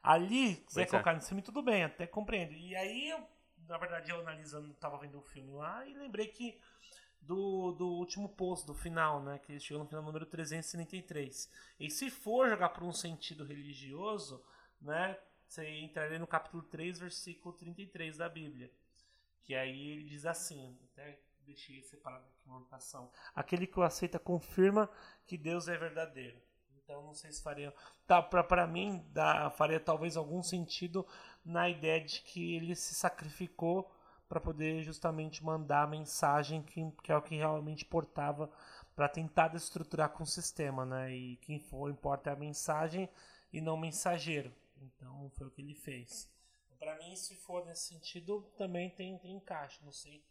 [0.04, 0.86] Ali, quiser é.
[0.86, 2.54] colocar nesse filme, tudo bem, até compreendo.
[2.54, 3.28] E aí, eu,
[3.68, 6.60] na verdade, eu analisando, tava vendo o filme lá e lembrei que
[7.26, 9.40] do, do último post, do final, né?
[9.40, 11.50] Que chegou no final número 373.
[11.80, 14.44] E se for jogar por um sentido religioso,
[14.80, 15.18] né?
[15.48, 18.72] Você entraria no capítulo 3, versículo 33 da Bíblia.
[19.44, 23.12] Que aí ele diz assim, até deixei separado aqui uma anotação.
[23.34, 24.90] Aquele que o aceita confirma
[25.26, 26.38] que Deus é verdadeiro.
[26.84, 27.74] Então não sei se faria.
[28.06, 31.06] Tá, para mim, dá, faria talvez algum sentido
[31.44, 33.92] na ideia de que ele se sacrificou
[34.28, 38.50] para poder justamente mandar a mensagem que, que é o que realmente portava
[38.96, 41.14] para tentar destruturar com o sistema, né?
[41.14, 43.10] E quem for importa é a mensagem
[43.52, 44.52] e não o mensageiro.
[44.86, 46.30] Então foi o que ele fez.
[46.80, 49.84] Para mim, se for nesse sentido, também tem, tem encaixe.
[49.84, 50.24] Não sei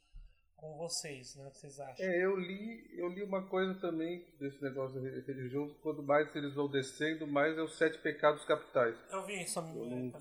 [0.57, 1.47] com vocês, né?
[1.47, 2.05] O que vocês acham?
[2.05, 5.75] É, eu li, eu li uma coisa também desse negócio religioso.
[5.83, 8.97] Quanto mais eles vão descendo, mais é os sete pecados capitais.
[9.11, 10.13] Eu vi isso eu também.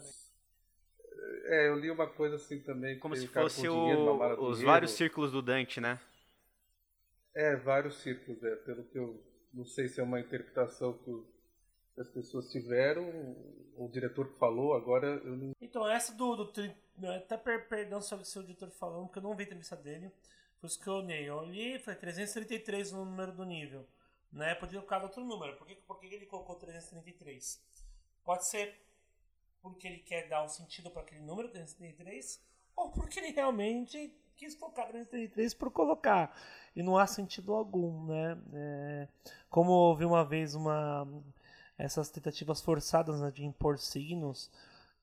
[1.45, 2.99] É, eu li uma coisa assim também.
[2.99, 5.99] Como se fosse o, dinheiro, os vários círculos do Dante, né?
[7.35, 8.55] É, vários círculos, é.
[8.57, 11.32] Pelo que eu não sei se é uma interpretação que
[11.97, 13.03] as pessoas tiveram,
[13.75, 15.53] o diretor que falou, agora eu não...
[15.61, 16.53] Então, essa do, do
[17.15, 20.11] até perdão se o editor falando, porque eu não vi a entrevista dele.
[20.59, 21.29] Foi isso que eu olhei.
[21.29, 23.85] Eu olhei foi 333 no número do nível.
[24.31, 24.55] Né?
[24.55, 25.55] Podia colocar outro número.
[25.57, 27.61] Por que, por que ele colocou 333?
[28.23, 28.81] Pode ser
[29.61, 32.41] porque ele quer dar um sentido para aquele número 333,
[32.75, 36.35] ou porque ele realmente quis colocar 333 por colocar.
[36.75, 38.37] E não há sentido algum, né?
[38.53, 39.07] É,
[39.49, 41.07] como houve uma vez uma
[41.77, 44.51] essas tentativas forçadas né, de impor signos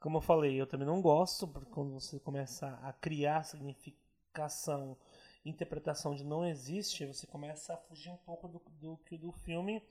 [0.00, 4.96] como eu falei, eu também não gosto, porque quando você começa a criar significação,
[5.44, 9.82] interpretação de não existe, você começa a fugir um pouco do, do, do, filme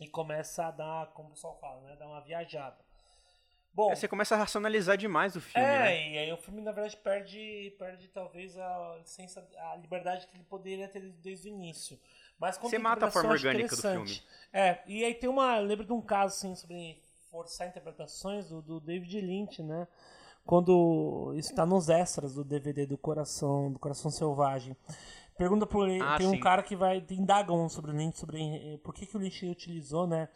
[0.00, 2.82] e começa a dar, como o pessoal fala, né, dar uma viajada.
[3.74, 5.66] Bom, é, você começa a racionalizar demais o filme.
[5.66, 6.10] É, né?
[6.12, 10.44] e aí o filme, na verdade, perde, perde talvez a licença, a liberdade que ele
[10.44, 12.00] poderia ter desde o início.
[12.38, 14.22] Mas você mata a forma orgânica do filme.
[14.52, 15.58] É, e aí tem uma.
[15.58, 19.88] Lembro de um caso assim sobre forçar interpretações do, do David Lynch, né?
[20.44, 24.76] Quando isso está nos extras do DVD do Coração, do Coração Selvagem.
[25.36, 26.36] Pergunta por ele, ah, tem sim.
[26.36, 29.44] um cara que vai indagam sobre o Lynch, sobre eh, por que, que o Lynch
[29.46, 30.28] utilizou, né?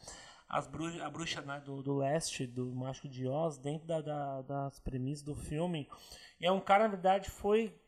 [0.48, 4.42] As bruxa, a bruxa né, do, do leste, do Mágico de Oz, dentro da, da,
[4.42, 5.88] das premissas do filme.
[6.40, 7.78] E é um cara, na verdade, foi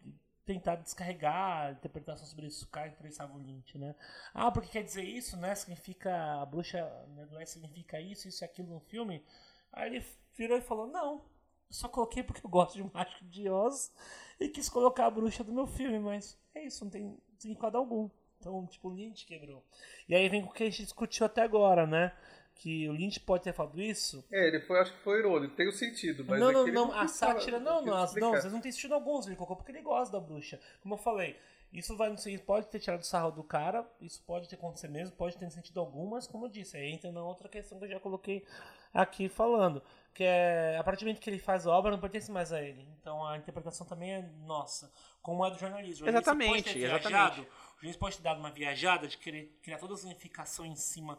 [0.52, 3.94] tentar descarregar a interpretação sobre isso, o cara interessava o Lynch, né?
[4.34, 5.54] Ah, porque quer dizer isso, né?
[5.54, 6.42] Significa.
[6.42, 9.24] A bruxa né, significa isso, isso e aquilo no filme.
[9.72, 10.04] Aí ele
[10.36, 11.22] virou e falou: Não, eu
[11.70, 13.92] só coloquei porque eu gosto de Mágico de Oz
[14.40, 18.10] e quis colocar a bruxa do meu filme, mas é isso, não tem significado algum.
[18.38, 19.62] Então, tipo, o Lynch quebrou.
[20.08, 22.12] E aí vem o que a gente discutiu até agora, né?
[22.60, 24.22] Que o Lynch pode ter falado isso.
[24.30, 26.38] É, ele foi, acho que foi irônico, tem o um sentido, mas.
[26.38, 28.92] Não, é não, não, não a sátira, não, não, não, não, vocês não têm assistido
[28.92, 30.60] alguns, ele colocou porque ele gosta da bruxa.
[30.82, 31.36] Como eu falei,
[31.72, 35.16] isso vai, isso pode ter tirado o sarro do cara, isso pode ter acontecido mesmo,
[35.16, 37.88] pode ter sentido algum, mas como eu disse, aí entra na outra questão que eu
[37.88, 38.44] já coloquei
[38.92, 42.30] aqui falando, que é a partir do momento que ele faz a obra não pertence
[42.30, 42.86] mais a ele.
[43.00, 44.92] Então a interpretação também é nossa,
[45.22, 46.06] como é do jornalismo.
[46.06, 47.08] Exatamente, exatamente.
[47.08, 47.46] Viajado,
[47.78, 51.18] o juiz pode ter dado uma viajada de querer criar toda a significação em cima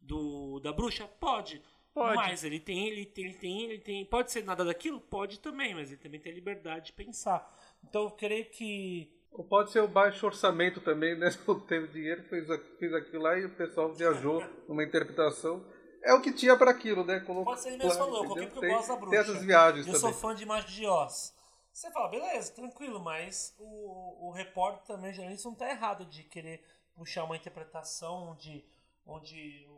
[0.00, 1.06] do da bruxa?
[1.20, 1.62] Pode.
[1.92, 2.16] Pode.
[2.16, 4.04] Mas ele tem, ele tem, ele tem, ele tem.
[4.04, 5.00] Pode ser nada daquilo?
[5.00, 7.46] Pode também, mas ele também tem a liberdade de pensar.
[7.82, 9.12] Então eu creio que.
[9.32, 11.28] Ou pode ser o baixo orçamento também, né?
[11.46, 12.46] Não teve dinheiro, fez,
[12.78, 15.64] fez aquilo lá e o pessoal viajou numa interpretação.
[16.02, 17.20] É o que tinha para aquilo, né?
[17.20, 19.10] Colocou, pode ser ele mesmo falou, porque eu gosto da bruxa.
[19.10, 20.12] Tem essas viagens eu também.
[20.12, 21.34] sou fã de Mágico de Oz.
[21.72, 26.64] Você fala, beleza, tranquilo, mas o, o repórter também, jornalista, não tá errado de querer
[26.94, 28.64] puxar uma interpretação de
[29.06, 29.68] onde, onde,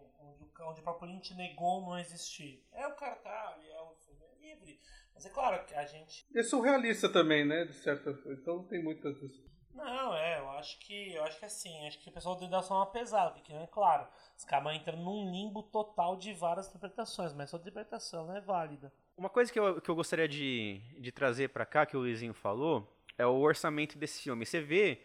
[0.63, 2.65] onde o próprio Lynch negou não existir.
[2.73, 4.81] É o cara tá, ele é o filme é livre.
[5.15, 6.27] Mas é claro que a gente.
[6.35, 7.65] É surrealista também, né?
[7.65, 8.33] De certa forma.
[8.33, 9.17] Então tem muitas.
[9.75, 11.15] Não, é, eu acho que.
[11.15, 13.67] Eu acho que assim, acho que o pessoal deu só uma pesada, porque não é
[13.67, 14.07] claro.
[14.37, 18.93] Os caras entram num limbo total de várias interpretações, mas sua interpretação não é válida.
[19.17, 22.33] Uma coisa que eu, que eu gostaria de, de trazer para cá, que o Luizinho
[22.33, 24.47] falou, é o orçamento desse filme.
[24.47, 25.03] Você vê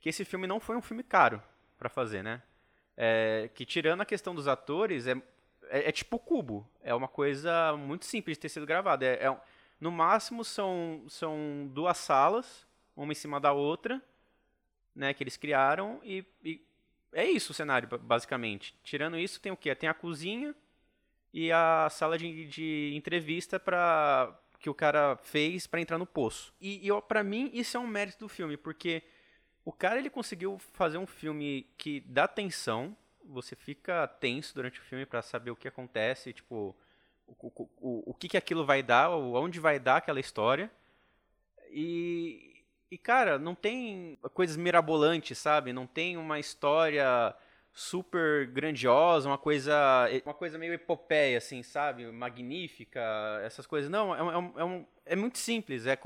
[0.00, 1.40] que esse filme não foi um filme caro
[1.78, 2.42] para fazer, né?
[2.96, 5.12] É, que tirando a questão dos atores, é,
[5.68, 6.68] é, é, tipo cubo.
[6.82, 9.04] É uma coisa muito simples de ter sido gravada.
[9.04, 9.40] É, é,
[9.80, 14.00] no máximo são, são duas salas, uma em cima da outra,
[14.94, 16.60] né, que eles criaram, e, e
[17.12, 18.74] é isso o cenário, basicamente.
[18.84, 19.74] Tirando isso, tem o quê?
[19.74, 20.54] Tem a cozinha
[21.32, 26.54] e a sala de, de entrevista para que o cara fez para entrar no poço.
[26.60, 29.02] E, e para mim isso é um mérito do filme, porque
[29.64, 34.82] o cara ele conseguiu fazer um filme que dá tensão, você fica tenso durante o
[34.82, 36.76] filme para saber o que acontece, tipo,
[37.26, 40.70] o, o, o, o que, que aquilo vai dar, onde vai dar aquela história.
[41.70, 45.72] E, e, cara, não tem coisas mirabolantes, sabe?
[45.72, 47.34] Não tem uma história
[47.72, 49.74] super grandiosa, uma coisa
[50.24, 52.04] uma coisa meio epopeia, assim, sabe?
[52.10, 53.00] Magnífica,
[53.44, 53.88] essas coisas.
[53.90, 55.86] Não, é, é, é, um, é muito simples.
[55.86, 55.98] É,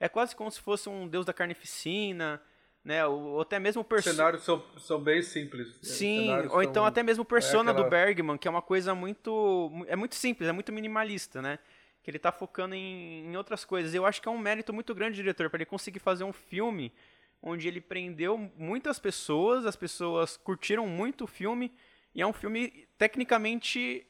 [0.00, 2.40] é quase como se fosse um deus da carnificina
[2.84, 3.06] né?
[3.06, 4.12] Ou até mesmo Persona.
[4.12, 5.78] Os cenários são, são bem simples.
[5.82, 7.86] Sim, ou então até mesmo Persona é aquela...
[7.86, 9.70] do Bergman, que é uma coisa muito.
[9.86, 11.58] É muito simples, é muito minimalista, né?
[12.02, 13.94] Que ele tá focando em, em outras coisas.
[13.94, 16.32] Eu acho que é um mérito muito grande do diretor, para ele conseguir fazer um
[16.32, 16.92] filme
[17.40, 21.72] onde ele prendeu muitas pessoas, as pessoas curtiram muito o filme,
[22.14, 24.06] e é um filme tecnicamente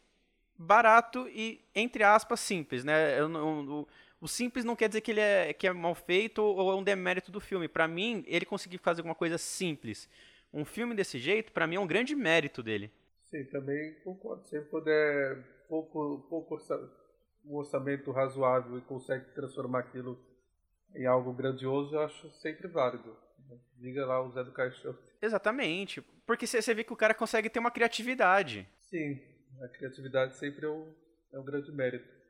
[0.56, 3.18] barato e, entre aspas, simples, né?
[3.18, 3.88] Eu, eu,
[4.22, 6.82] o simples não quer dizer que ele é, que é mal feito ou é um
[6.85, 7.66] demérito do filme.
[7.66, 10.08] Para mim, ele conseguir fazer alguma coisa simples.
[10.54, 12.88] Um filme desse jeito, para mim, é um grande mérito dele.
[13.24, 14.46] Sim, também concordo.
[14.46, 16.56] Se puder pouco, pouco
[17.44, 20.16] um orçamento razoável e consegue transformar aquilo
[20.94, 23.16] em algo grandioso, eu acho sempre válido.
[23.76, 24.96] Diga lá o Zé do Caixão.
[25.20, 26.00] Exatamente.
[26.24, 28.68] Porque você vê que o cara consegue ter uma criatividade.
[28.88, 29.20] Sim,
[29.61, 30.94] a criatividade sempre é um,
[31.32, 32.21] é um grande mérito.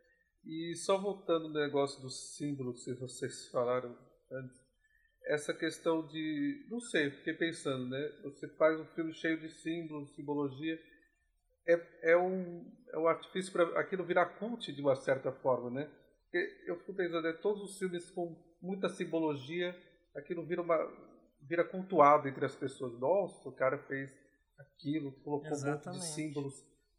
[0.45, 3.97] E só voltando no negócio dos símbolos que vocês falaram
[4.31, 4.61] antes,
[5.27, 6.67] essa questão de.
[6.69, 8.13] Não sei, fiquei pensando, né?
[8.25, 10.79] Você faz um filme cheio de símbolos, simbologia.
[11.67, 15.89] É, é, um, é um artifício para aquilo virar cult de uma certa forma, né?
[16.25, 17.33] Porque eu fico pensando, né?
[17.35, 19.77] todos os filmes com muita simbologia,
[20.17, 20.79] aquilo vira, uma,
[21.43, 22.99] vira cultuado entre as pessoas.
[22.99, 24.11] Nossa, o cara fez
[24.59, 25.89] aquilo, colocou Exatamente.
[25.89, 26.55] um monte de símbolos.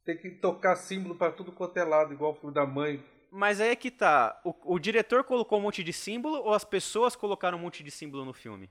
[0.06, 3.04] Tem que tocar símbolo para tudo quanto é lado, igual o filme da mãe
[3.34, 4.40] mas aí é que tá.
[4.46, 7.90] O, o, diretor colocou um monte de símbolo ou as pessoas colocaram um monte de
[7.90, 8.70] símbolo no filme?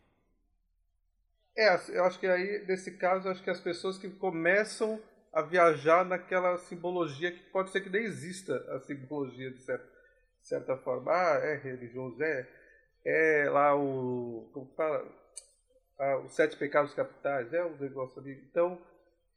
[1.59, 6.05] É, eu acho que aí, nesse caso, acho que as pessoas que começam a viajar
[6.05, 9.85] naquela simbologia que pode ser que nem exista a simbologia de certa,
[10.41, 11.11] de certa forma.
[11.11, 12.49] Ah, é religioso, é.
[13.05, 14.49] É lá o.
[14.55, 15.05] Como fala?
[15.99, 18.41] Ah, os Sete Pecados Capitais, é um negócio ali.
[18.49, 18.81] Então,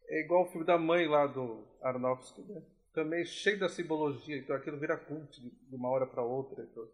[0.07, 2.61] é igual o filme da mãe lá do Aronofsky, né?
[2.95, 6.63] Também cheio da simbologia, então aquilo vira cult de uma hora para outra.
[6.63, 6.87] Então,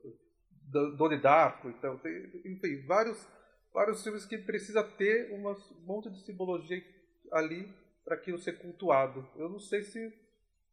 [0.97, 2.13] Donnie Darko, então tem,
[2.45, 3.25] enfim, vários,
[3.71, 5.41] vários filmes que precisa ter um
[5.85, 6.83] monte de simbologia
[7.31, 7.71] ali
[8.03, 9.25] para aquilo ser cultuado.
[9.35, 10.13] Eu não sei se,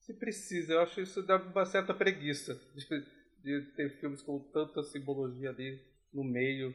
[0.00, 4.82] se precisa, eu acho isso dá uma certa preguiça de, de ter filmes com tanta
[4.82, 5.78] simbologia ali
[6.12, 6.74] no meio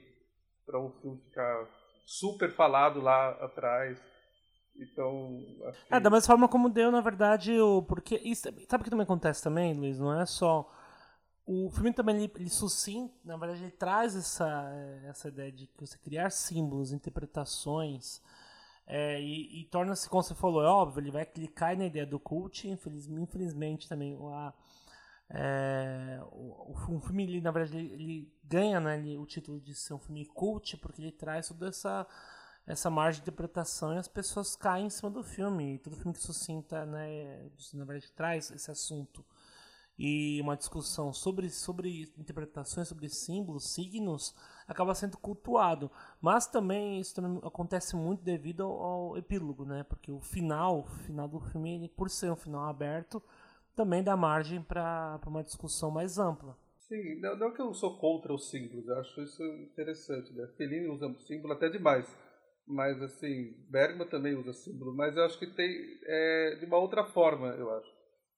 [0.66, 1.68] para um filme ficar
[2.06, 4.00] super falado lá atrás.
[4.75, 5.38] Então.
[5.88, 5.93] Que...
[5.93, 7.83] É, da mesma forma como deu, na verdade, o.
[7.83, 8.15] Porque.
[8.23, 9.99] Isso, sabe o que também acontece também, Luiz?
[9.99, 10.69] Não é só.
[11.45, 14.71] O filme também ele, ele na verdade, ele traz essa,
[15.05, 18.21] essa ideia de que você criar símbolos, interpretações.
[18.88, 22.19] É, e, e torna-se, como você falou, é óbvio, ele vai clicar na ideia do
[22.19, 24.53] cult, infeliz, infelizmente também a,
[25.29, 29.73] é, o, o, filme, ele, na verdade, ele, ele ganha né, ele, o título de
[29.73, 32.05] ser um filme cult, porque ele traz toda essa
[32.65, 35.76] essa margem de interpretação e as pessoas caem em cima do filme.
[35.76, 39.26] E todo filme que sucinta, né, na verdade, traz esse assunto
[39.97, 44.36] e uma discussão sobre, sobre interpretações, sobre símbolos, signos,
[44.67, 45.91] acaba sendo cultuado.
[46.19, 49.84] Mas também isso também acontece muito devido ao, ao epílogo, né?
[49.84, 53.21] Porque o final, o final do filme, ele, por ser um final aberto,
[53.76, 56.58] também dá margem para uma discussão mais ampla.
[56.78, 60.47] Sim, não, não que eu sou contra os símbolos, eu acho isso interessante, né?
[60.58, 62.06] Fellini usa símbolo até demais
[62.67, 67.04] mas assim, Bergman também usa símbolo, mas eu acho que tem é, de uma outra
[67.04, 67.91] forma, eu acho.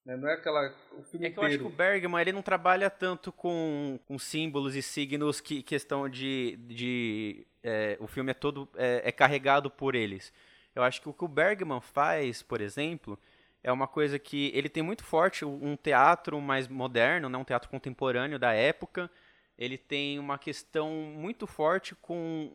[0.06, 0.16] Né?
[0.16, 0.72] Não é aquela.
[0.92, 4.18] O filme é que eu acho que o Bergman ele não trabalha tanto com, com
[4.18, 6.56] símbolos e signos que questão de.
[6.58, 10.32] de é, o filme é todo é, é, carregado por eles.
[10.74, 13.18] Eu acho que o que o Bergman faz, por exemplo,
[13.64, 17.36] é uma coisa que ele tem muito forte um teatro mais moderno, né?
[17.36, 19.10] um teatro contemporâneo da época.
[19.58, 22.54] Ele tem uma questão muito forte com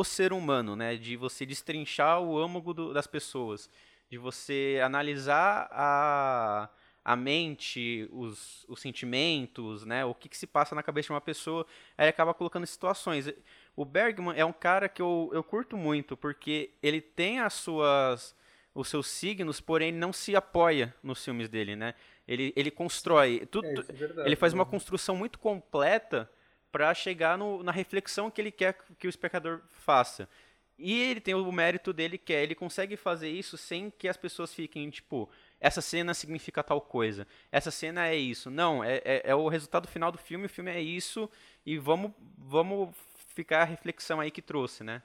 [0.00, 0.96] o ser humano, né?
[0.96, 3.70] De você destrinchar o âmago do, das pessoas,
[4.10, 6.68] de você analisar a,
[7.04, 10.04] a mente, os, os sentimentos, né?
[10.04, 13.32] O que, que se passa na cabeça de uma pessoa, aí acaba colocando situações.
[13.76, 18.34] O Bergman é um cara que eu, eu curto muito, porque ele tem as suas
[18.74, 21.94] os seus signos, porém ele não se apoia nos filmes dele, né?
[22.26, 26.28] Ele, ele constrói tudo, é, é verdade, ele faz uma construção muito completa
[26.74, 30.28] para chegar no, na reflexão que ele quer que o espectador faça.
[30.76, 34.16] E ele tem o mérito dele que é, ele consegue fazer isso sem que as
[34.16, 38.50] pessoas fiquem, tipo, essa cena significa tal coisa, essa cena é isso.
[38.50, 41.30] Não, é, é, é o resultado final do filme, o filme é isso,
[41.64, 42.92] e vamos, vamos
[43.28, 45.00] ficar a reflexão aí que trouxe, né?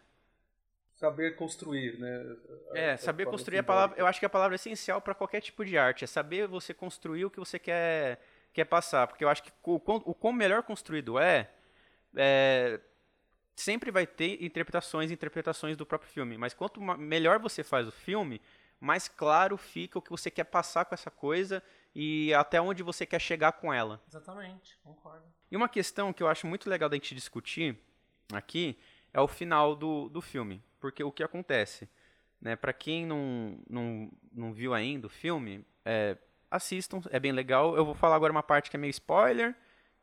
[0.96, 2.36] Saber construir, né?
[2.74, 5.64] É, saber construir a palavra, eu acho que a palavra é essencial para qualquer tipo
[5.64, 8.20] de arte, é saber você construir o que você quer,
[8.52, 11.52] quer passar, porque eu acho que o, o quão melhor construído é,
[12.16, 12.80] é,
[13.56, 16.38] sempre vai ter interpretações e interpretações do próprio filme.
[16.38, 18.42] Mas quanto melhor você faz o filme,
[18.80, 21.62] mais claro fica o que você quer passar com essa coisa
[21.94, 24.02] e até onde você quer chegar com ela.
[24.08, 25.26] Exatamente, concordo.
[25.52, 27.78] E uma questão que eu acho muito legal da gente discutir
[28.32, 28.78] aqui
[29.14, 30.64] é o final do, do filme.
[30.80, 31.90] Porque o que acontece?
[32.40, 36.16] Né, para quem não, não, não viu ainda o filme, é,
[36.50, 37.76] assistam, é bem legal.
[37.76, 39.54] Eu vou falar agora uma parte que é meio spoiler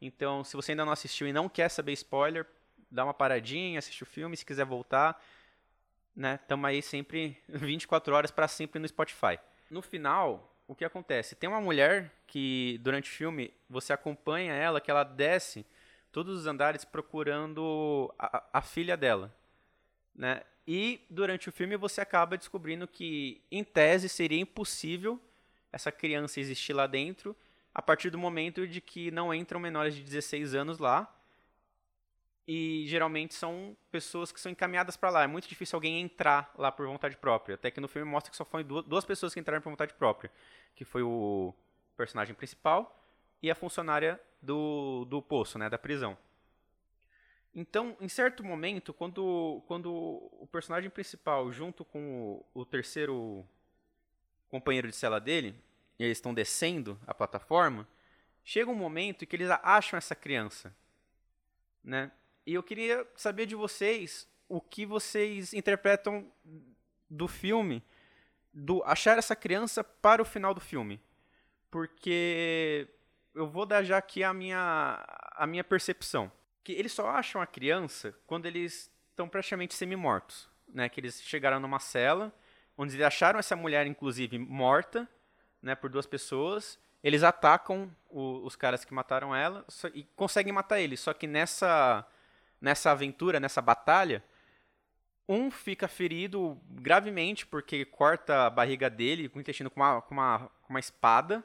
[0.00, 2.46] então, se você ainda não assistiu e não quer saber spoiler,
[2.90, 5.22] dá uma paradinha, assiste o filme, se quiser voltar,
[6.14, 6.38] né?
[6.48, 9.38] Tamo aí sempre 24 horas para sempre no Spotify.
[9.70, 11.34] No final, o que acontece?
[11.34, 15.64] Tem uma mulher que, durante o filme, você acompanha ela, que ela desce
[16.12, 19.34] todos os andares procurando a, a filha dela,
[20.14, 20.42] né?
[20.66, 25.20] E durante o filme você acaba descobrindo que, em tese, seria impossível
[25.70, 27.36] essa criança existir lá dentro
[27.76, 31.14] a partir do momento de que não entram menores de 16 anos lá.
[32.48, 35.24] E geralmente são pessoas que são encaminhadas para lá.
[35.24, 37.54] É muito difícil alguém entrar lá por vontade própria.
[37.54, 40.32] Até que no filme mostra que só foram duas pessoas que entraram por vontade própria,
[40.74, 41.52] que foi o
[41.98, 42.98] personagem principal
[43.42, 46.16] e a funcionária do, do poço, né, da prisão.
[47.54, 53.44] Então, em certo momento, quando, quando o personagem principal, junto com o, o terceiro
[54.48, 55.54] companheiro de cela dele,
[56.04, 57.86] eles estão descendo a plataforma,
[58.44, 60.74] chega um momento em que eles acham essa criança,
[61.82, 62.10] né?
[62.46, 66.30] E eu queria saber de vocês o que vocês interpretam
[67.10, 67.82] do filme,
[68.52, 71.00] do achar essa criança para o final do filme,
[71.70, 72.88] porque
[73.34, 76.32] eu vou dar já aqui a minha a minha percepção
[76.66, 80.88] que eles só acham a criança quando eles estão praticamente semi-mortos, né?
[80.88, 82.34] Que eles chegaram numa cela
[82.76, 85.08] onde eles acharam essa mulher, inclusive, morta,
[85.66, 85.74] né?
[85.74, 86.78] Por duas pessoas.
[87.02, 90.96] Eles atacam o, os caras que mataram ela só, e conseguem matar ele.
[90.96, 92.06] Só que nessa
[92.58, 94.24] nessa aventura, nessa batalha,
[95.28, 100.50] um fica ferido gravemente porque corta a barriga dele o intestino com uma, com uma,
[100.62, 101.44] com uma espada.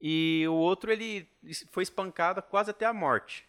[0.00, 1.28] E o outro ele
[1.70, 3.48] foi espancado quase até a morte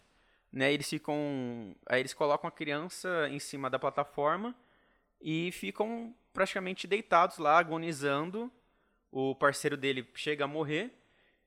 [0.52, 0.72] né?
[0.72, 4.54] Eles ficam, aí eles colocam a criança em cima da plataforma
[5.20, 8.52] e ficam praticamente deitados lá, agonizando.
[9.12, 10.90] O parceiro dele chega a morrer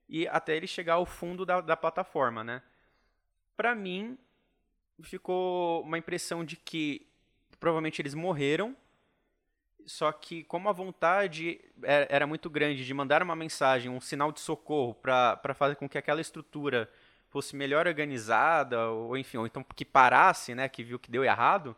[0.07, 2.61] e até ele chegar ao fundo da, da plataforma, né?
[3.57, 4.17] Para mim,
[5.01, 7.07] ficou uma impressão de que
[7.59, 8.77] provavelmente eles morreram,
[9.85, 14.31] só que como a vontade é, era muito grande de mandar uma mensagem, um sinal
[14.31, 16.89] de socorro para fazer com que aquela estrutura
[17.29, 21.75] fosse melhor organizada, ou enfim, ou então que parasse, né, que viu que deu errado,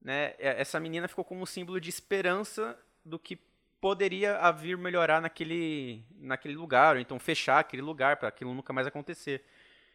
[0.00, 3.36] né, essa menina ficou como um símbolo de esperança do que
[3.80, 8.86] poderia vir melhorar naquele, naquele lugar, ou então fechar aquele lugar para aquilo nunca mais
[8.86, 9.44] acontecer.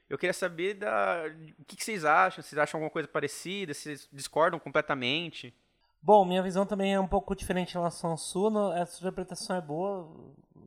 [0.10, 1.24] Eu queria saber da,
[1.60, 5.54] o que, que vocês acham, vocês acham alguma coisa parecida, vocês discordam completamente?
[6.02, 8.78] Bom, minha visão também é um pouco diferente em relação à sua.
[8.78, 10.08] Essa interpretação é boa,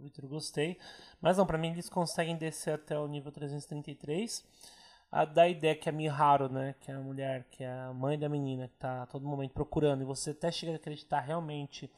[0.01, 0.77] Victor, gostei.
[1.21, 4.45] Mas não, para mim eles conseguem descer até o nível 333.
[5.11, 8.19] A da ideia que a Miharu, né, que é a mulher, que é a mãe
[8.19, 11.91] da menina, que tá a todo momento procurando, e você até chega a acreditar realmente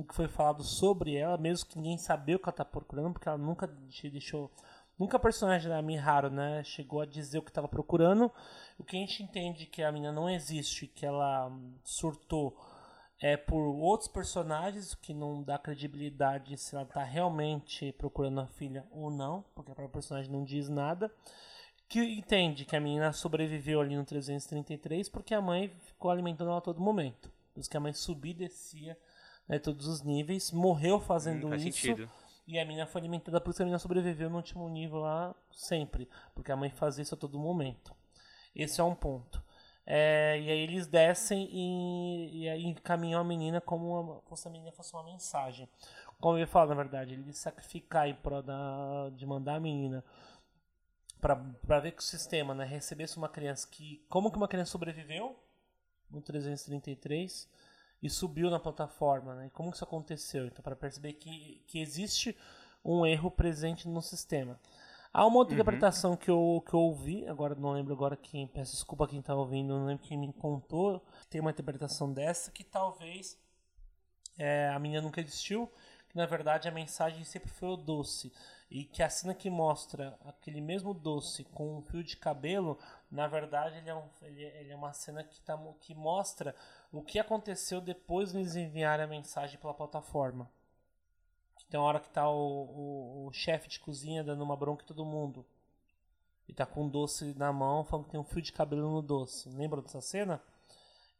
[0.00, 3.12] no que foi falado sobre ela, mesmo que ninguém sabia o que ela tá procurando,
[3.12, 4.50] porque ela nunca deixou.
[4.98, 8.30] Nunca a personagem da Miharu, né, chegou a dizer o que estava procurando.
[8.78, 11.50] O que a gente entende que a menina não existe, que ela
[11.84, 12.56] surtou
[13.22, 18.86] é por outros personagens que não dá credibilidade se ela está realmente procurando a filha
[18.90, 21.12] ou não, porque a própria personagem não diz nada.
[21.86, 26.58] Que entende que a menina sobreviveu ali no 333 porque a mãe ficou alimentando ela
[26.58, 27.30] a todo momento.
[27.52, 28.96] Por isso que a mãe subia e descia
[29.50, 31.80] né, todos os níveis, morreu fazendo hum, isso.
[31.80, 32.08] Sentido.
[32.46, 36.08] E a menina foi alimentada, por isso a menina sobreviveu no último nível lá sempre.
[36.34, 37.92] Porque a mãe fazia isso a todo momento.
[38.54, 39.42] Esse é um ponto.
[39.84, 44.70] É, e aí eles descem e, e aí encaminham a menina como se a menina
[44.70, 45.68] fosse uma mensagem.
[46.20, 50.04] Como eu ia falar, na verdade, ele sacrificar em prol da, de mandar a menina
[51.20, 54.04] para ver que o sistema né, recebesse uma criança que.
[54.08, 55.36] Como que uma criança sobreviveu
[56.08, 57.48] no 333
[58.02, 59.34] e subiu na plataforma?
[59.34, 60.46] Né, e como que isso aconteceu?
[60.46, 62.36] Então, para perceber que, que existe
[62.84, 64.58] um erro presente no sistema.
[65.12, 65.60] Há uma outra uhum.
[65.60, 69.34] interpretação que eu, que eu ouvi, agora não lembro agora quem, peço desculpa quem está
[69.34, 73.36] ouvindo, não lembro quem me contou, tem uma interpretação dessa que talvez
[74.38, 75.70] é, a menina nunca existiu,
[76.08, 78.32] que na verdade a mensagem sempre foi o doce.
[78.70, 82.78] E que a cena que mostra aquele mesmo doce com um fio de cabelo,
[83.10, 86.54] na verdade ele é, um, ele, ele é uma cena que, tá, que mostra
[86.92, 90.50] o que aconteceu depois de eles enviarem a mensagem pela plataforma.
[91.68, 94.86] Tem uma hora que tá o, o, o chefe de cozinha dando uma bronca em
[94.86, 95.46] todo mundo.
[96.48, 99.00] E tá com um doce na mão, falando que tem um fio de cabelo no
[99.00, 99.48] doce.
[99.50, 100.42] Lembra dessa cena?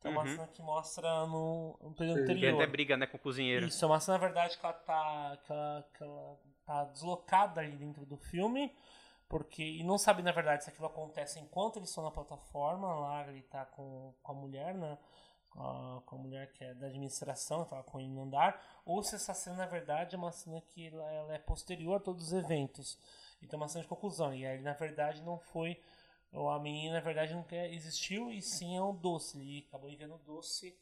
[0.01, 0.29] Tem uma uhum.
[0.29, 2.55] cena que mostra no, no período anterior.
[2.55, 3.67] até briga, né, com o cozinheiro.
[3.67, 7.61] Isso, é uma cena, na verdade, que ela tá, que ela, que ela tá deslocada
[7.61, 8.75] ali dentro do filme.
[9.31, 12.93] Porque, e não sabe, na verdade, se aquilo acontece enquanto eles estão na plataforma.
[12.93, 14.99] Lá ele tá com, com a mulher, né?
[15.51, 19.17] com a, com mulher que é da administração, estava com ele no andar, ou se
[19.17, 22.33] essa cena, na verdade, é uma cena que ela, ela é posterior a todos os
[22.33, 22.99] eventos.
[23.41, 24.35] Então, é uma cena de conclusão.
[24.35, 25.81] E aí, na verdade, não foi.
[26.33, 29.39] Ou a menina, na verdade, não existiu, e sim é um doce.
[29.39, 30.77] E acabou enviando o doce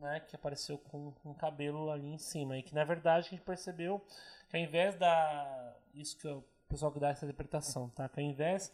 [0.00, 2.56] né, que apareceu com um cabelo ali em cima.
[2.56, 4.04] E que na verdade a gente percebeu
[4.48, 5.76] que ao invés da.
[5.94, 8.08] Isso que o pessoal que dá essa interpretação, tá?
[8.08, 8.72] Que ao invés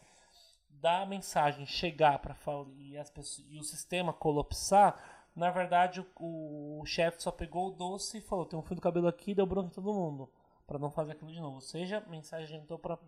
[0.68, 2.36] da mensagem chegar para
[2.76, 7.72] e, as pessoas, e o sistema colapsar, na verdade o, o chefe só pegou o
[7.72, 10.30] doce e falou: tem um fio do cabelo aqui, deu branco em todo mundo.
[10.66, 11.56] para não fazer aquilo de novo.
[11.56, 12.98] Ou seja, a mensagem entrou para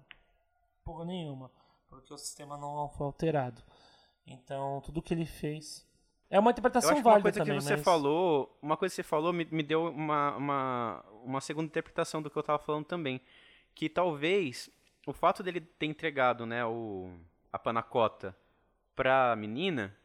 [0.83, 1.51] porra nenhuma.
[1.89, 3.63] Porque o sistema não foi alterado.
[4.27, 5.87] Então, tudo que ele fez
[6.31, 7.85] é uma interpretação válida uma coisa também, que você mas...
[7.85, 12.29] falou, uma coisa que você falou me, me deu uma, uma, uma segunda interpretação do
[12.31, 13.21] que eu estava falando também,
[13.75, 14.71] que talvez
[15.09, 17.11] o fato dele ter entregado, né, o
[17.51, 18.37] a panacota
[18.95, 19.97] para a menina,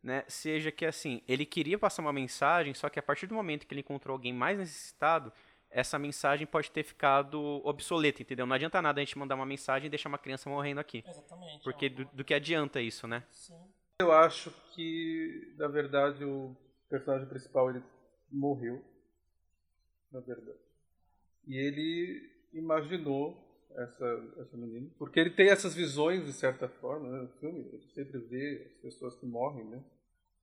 [0.00, 3.66] né, seja que assim, ele queria passar uma mensagem, só que a partir do momento
[3.66, 5.32] que ele encontrou alguém mais necessitado,
[5.68, 8.46] essa mensagem pode ter ficado obsoleta, entendeu?
[8.46, 11.02] Não adianta nada a gente mandar uma mensagem e deixar uma criança morrendo aqui.
[11.08, 11.64] Exatamente.
[11.64, 13.24] Porque do, do que adianta isso, né?
[13.30, 13.58] Sim.
[13.98, 16.54] Eu acho que, na verdade, o
[16.88, 17.82] personagem principal ele
[18.30, 18.84] morreu.
[20.12, 20.58] Na verdade.
[21.48, 24.90] E ele imaginou essa, essa menina.
[24.98, 27.68] Porque ele tem essas visões, de certa forma, né, no filme.
[27.72, 29.84] Ele sempre vê as pessoas que morrem, né?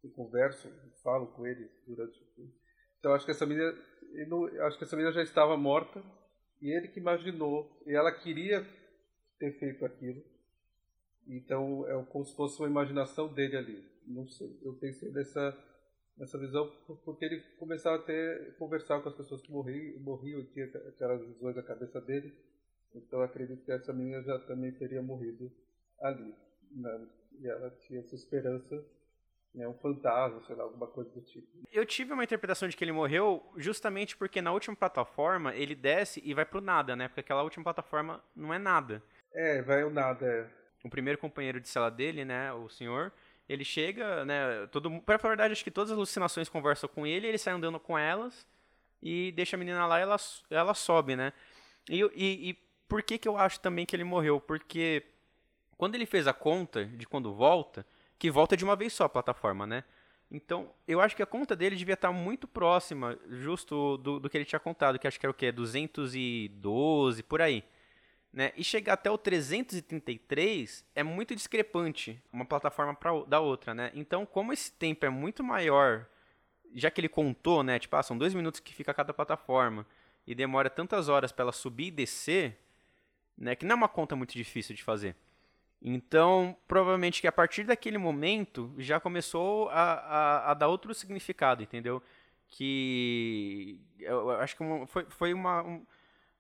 [0.03, 0.69] Eu converso,
[1.03, 2.53] falo com ele durante o filme.
[2.99, 3.73] Então acho que essa menina,
[4.27, 6.03] não, acho que essa menina já estava morta
[6.61, 8.65] e ele que imaginou e ela queria
[9.37, 10.21] ter feito aquilo.
[11.27, 13.89] Então é como se fosse uma imaginação dele ali.
[14.07, 14.59] Não sei.
[14.63, 15.65] Eu pensei nessa
[16.17, 16.69] nessa visão
[17.05, 21.25] porque ele começava a ter conversar com as pessoas que morriam, morriam e tinha aquelas
[21.25, 22.33] visões na cabeça dele.
[22.93, 25.51] Então acredito que essa menina já também teria morrido
[26.01, 26.33] ali.
[26.71, 27.07] Né?
[27.39, 28.83] E ela tinha essa esperança
[29.53, 31.47] né, um fantasma, sei lá, alguma coisa do tipo.
[31.71, 36.21] Eu tive uma interpretação de que ele morreu justamente porque na última plataforma ele desce
[36.23, 37.07] e vai pro nada, né?
[37.07, 39.01] Porque aquela última plataforma não é nada.
[39.33, 43.11] É, vai o nada, é o primeiro companheiro de cela dele, né, o senhor,
[43.47, 47.05] ele chega, né, todo, pra falar a verdade, acho que todas as alucinações conversam com
[47.05, 48.47] ele, ele sai andando com elas
[49.01, 50.17] e deixa a menina lá e ela,
[50.49, 51.33] ela sobe, né.
[51.89, 52.57] E, e, e
[52.89, 54.41] por que que eu acho também que ele morreu?
[54.41, 55.05] Porque
[55.77, 57.85] quando ele fez a conta de quando volta,
[58.17, 59.85] que volta de uma vez só a plataforma, né,
[60.31, 64.37] então, eu acho que a conta dele devia estar muito próxima, justo do, do que
[64.37, 65.51] ele tinha contado, que acho que era o quê?
[65.51, 67.63] 212, por aí.
[68.31, 68.51] Né?
[68.55, 73.91] E chegar até o 333 é muito discrepante uma plataforma pra, da outra, né?
[73.95, 76.05] Então, como esse tempo é muito maior,
[76.75, 77.79] já que ele contou, né?
[77.79, 79.83] Tipo, ah, são dois minutos que fica cada plataforma
[80.27, 82.55] e demora tantas horas para ela subir e descer,
[83.39, 83.55] né?
[83.55, 85.15] Que não é uma conta muito difícil de fazer.
[85.81, 91.63] Então, provavelmente que a partir daquele momento já começou a, a, a dar outro significado,
[91.63, 92.03] entendeu?
[92.47, 95.63] Que eu acho que foi, foi uma.
[95.63, 95.85] Um,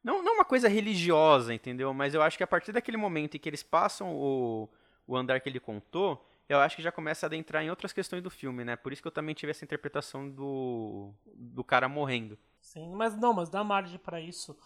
[0.03, 1.93] não, não uma coisa religiosa, entendeu?
[1.93, 4.69] Mas eu acho que a partir daquele momento em que eles passam o,
[5.07, 8.23] o andar que ele contou, eu acho que já começa a adentrar em outras questões
[8.23, 8.75] do filme, né?
[8.75, 12.37] Por isso que eu também tive essa interpretação do, do cara morrendo.
[12.59, 14.57] Sim, mas não, mas dá margem para isso.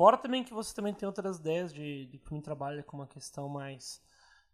[0.00, 3.50] Fora também que você também tem outras ideias de, de filme trabalha com uma questão
[3.50, 4.02] mais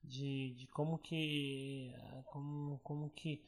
[0.03, 1.95] de, de como que
[2.25, 3.45] como, como que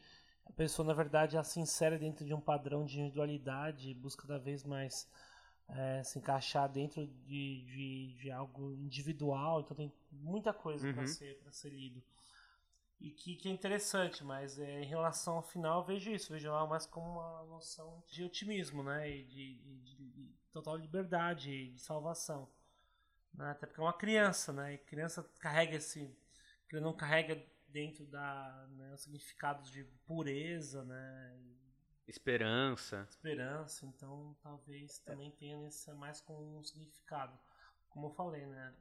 [0.46, 4.62] a pessoa na verdade se insere dentro de um padrão de individualidade, busca cada vez
[4.62, 5.10] mais
[5.70, 10.94] é, se encaixar dentro de, de, de, algo individual, então tem muita coisa uhum.
[10.94, 12.00] para ser, ser lido.
[13.00, 16.48] E que, que é interessante, mas é, em relação ao final eu vejo isso, vejo
[16.48, 19.10] lá mais como uma noção de otimismo, né?
[19.10, 22.48] E de, de total liberdade, de salvação.
[23.34, 23.50] Né?
[23.50, 24.74] Até porque é uma criança, né?
[24.74, 26.16] E criança carrega esse.
[26.68, 31.38] que não carrega dentro da né, os significados de pureza, né?
[32.06, 33.06] Esperança.
[33.10, 37.38] Esperança, então talvez também tenha esse mais com um significado.
[37.90, 38.74] Como eu falei, né?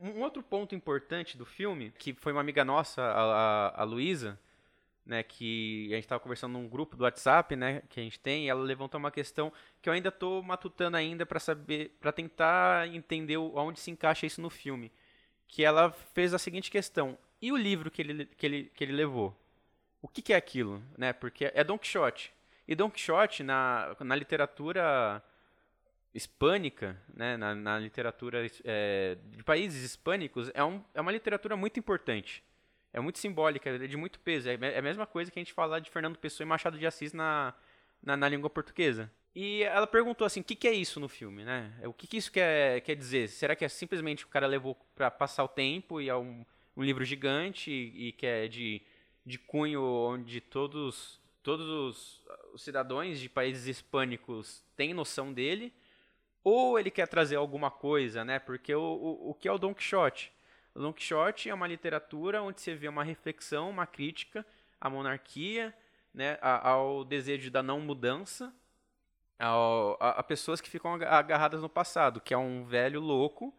[0.00, 4.38] Um outro ponto importante do filme, que foi uma amiga nossa, a, a, a Luísa,
[5.06, 8.46] né, que a gente estava conversando num grupo do WhatsApp, né, que a gente tem,
[8.46, 12.88] e ela levantou uma questão que eu ainda estou matutando ainda para saber, para tentar
[12.88, 14.92] entender onde se encaixa isso no filme,
[15.46, 18.92] que ela fez a seguinte questão: e o livro que ele, que ele, que ele
[18.92, 19.34] levou?
[20.06, 21.12] o que, que, é aquilo, né?
[21.12, 22.32] Porque é Don Quixote.
[22.68, 25.20] E Don Quixote, na, na literatura
[26.14, 31.80] hispânica, né, na, na literatura é, de países hispânicos, é, um, é uma literatura muito
[31.80, 32.42] importante.
[32.96, 34.48] É muito simbólica, é de muito peso.
[34.48, 36.86] É, é a mesma coisa que a gente falar de Fernando Pessoa e Machado de
[36.86, 37.54] Assis na,
[38.02, 39.10] na, na língua portuguesa.
[39.34, 41.72] E ela perguntou assim, o que, que é isso no filme, né?
[41.84, 43.28] O que, que isso quer, quer dizer?
[43.28, 46.44] Será que é simplesmente o cara levou para passar o tempo e é um,
[46.76, 48.82] um livro gigante e, e que é de
[49.26, 52.22] de cunho onde todos, todos os,
[52.54, 55.74] os cidadãos de países hispânicos têm noção dele,
[56.44, 58.38] ou ele quer trazer alguma coisa, né?
[58.38, 60.32] Porque o, o, o que é o Don Quixote?
[60.76, 64.44] O Don Quixote é uma literatura onde você vê uma reflexão, uma crítica
[64.78, 65.74] à monarquia,
[66.12, 68.54] né, ao desejo da não mudança,
[69.38, 73.54] ao, a, a, pessoas que ficam agarradas no passado, que é um velho louco,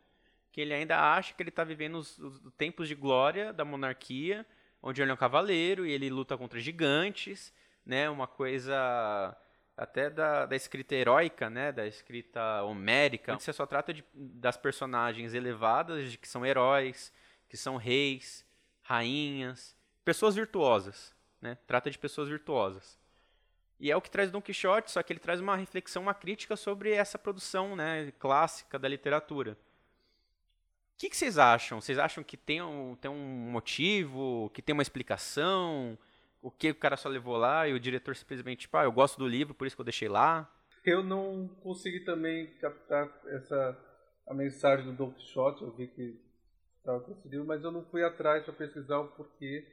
[0.51, 4.45] que ele ainda acha que ele está vivendo os, os, tempos de glória da monarquia,
[4.79, 7.51] onde ele é um cavaleiro e ele luta contra gigantes,
[7.83, 9.35] né, uma coisa
[9.77, 14.57] até da, da escrita heróica, né, da escrita homérica, onde você só trata de, das
[14.57, 17.13] personagens elevadas, de que são heróis,
[17.47, 18.43] que são reis,
[18.81, 22.97] rainhas, pessoas virtuosas, né, trata de pessoas virtuosas.
[23.79, 26.55] E é o que traz Don Quixote, só que ele traz uma reflexão, uma crítica
[26.55, 29.51] sobre essa produção né, clássica da literatura.
[29.51, 31.79] O que, que, vocês acham?
[31.79, 35.95] Vocês acham que tem um, tem um motivo, que tem uma explicação?
[36.47, 39.17] O que o cara só levou lá e o diretor simplesmente, tipo, ah, eu gosto
[39.17, 40.49] do livro, por isso que eu deixei lá?
[40.85, 43.77] Eu não consegui também captar essa
[44.25, 46.17] a mensagem do Don Quixote, eu vi que
[46.77, 49.67] estava conseguindo, mas eu não fui atrás para pesquisar o porquê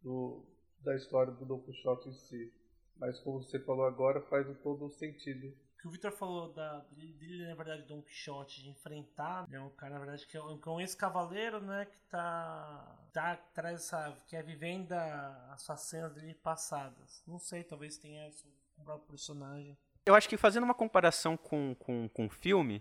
[0.00, 0.44] do,
[0.84, 2.52] da história do Don Quixote em si.
[2.98, 5.52] Mas como você falou agora, faz todo o sentido.
[5.82, 9.68] O que o Victor falou da, dele, na verdade, Don Quixote, de enfrentar, é um
[9.70, 14.16] cara, na verdade, que é um, é um ex-cavaleiro, né, que tá, tá, traz essa,
[14.28, 17.24] que é vivendo as facenas dele passadas.
[17.26, 19.76] Não sei, talvez tenha isso com o próprio personagem.
[20.06, 22.80] Eu acho que fazendo uma comparação com, com, com o filme,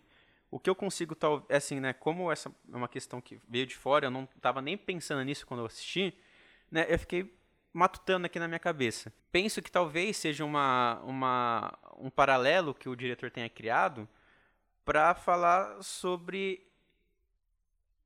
[0.52, 3.66] o que eu consigo, tal, é assim, né, como essa é uma questão que veio
[3.66, 6.16] de fora, eu não estava nem pensando nisso quando eu assisti,
[6.70, 7.36] né, eu fiquei
[7.74, 9.12] matutando aqui na minha cabeça.
[9.32, 14.08] Penso que talvez seja uma, uma, um paralelo que o diretor tenha criado
[14.84, 16.66] para falar sobre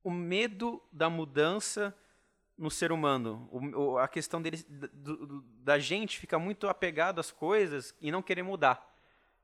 [0.04, 1.96] o medo da mudança
[2.56, 3.48] no ser humano.
[3.50, 8.42] O, a questão dele, do, da gente ficar muito apegado às coisas e não querer
[8.42, 8.94] mudar.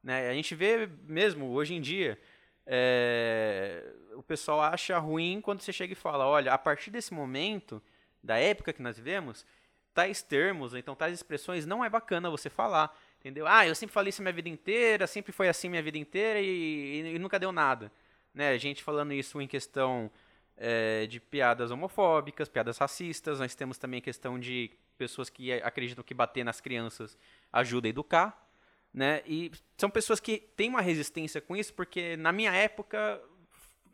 [0.02, 0.28] Né?
[0.28, 2.18] A gente vê mesmo hoje em dia.
[2.64, 7.82] É, o pessoal acha ruim quando você chega e fala: olha, a partir desse momento,
[8.22, 9.44] da época que nós vivemos,
[9.92, 13.46] tais termos, então tais expressões, não é bacana você falar, entendeu?
[13.46, 17.02] Ah, eu sempre falei isso minha vida inteira, sempre foi assim minha vida inteira e,
[17.02, 17.90] e, e nunca deu nada.
[18.34, 18.58] Né?
[18.58, 20.10] Gente falando isso em questão
[20.56, 26.02] é, de piadas homofóbicas, piadas racistas, nós temos também a questão de pessoas que acreditam
[26.02, 27.16] que bater nas crianças
[27.52, 28.50] ajuda a educar,
[28.92, 29.22] né?
[29.24, 33.22] E são pessoas que têm uma resistência com isso, porque na minha época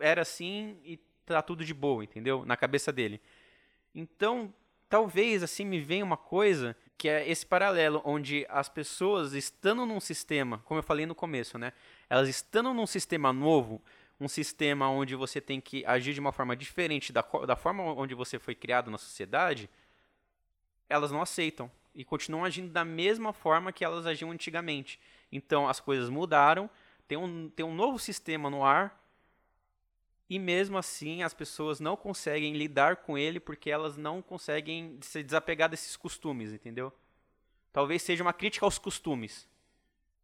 [0.01, 2.47] era assim e tá tudo de boa, entendeu?
[2.47, 3.21] Na cabeça dele.
[3.95, 4.53] Então,
[4.89, 10.01] talvez assim me venha uma coisa que é esse paralelo onde as pessoas estando num
[10.01, 11.73] sistema, como eu falei no começo, né?
[12.11, 13.81] Elas estando num sistema novo,
[14.21, 18.17] um sistema onde você tem que agir de uma forma diferente da, da forma onde
[18.17, 19.71] você foi criado na sociedade,
[20.89, 24.99] elas não aceitam e continuam agindo da mesma forma que elas agiam antigamente.
[25.31, 26.69] Então as coisas mudaram,
[27.07, 29.01] tem um, tem um novo sistema no ar
[30.29, 35.23] e mesmo assim as pessoas não conseguem lidar com ele porque elas não conseguem se
[35.23, 36.93] desapegar desses costumes, entendeu?
[37.73, 39.49] Talvez seja uma crítica aos costumes,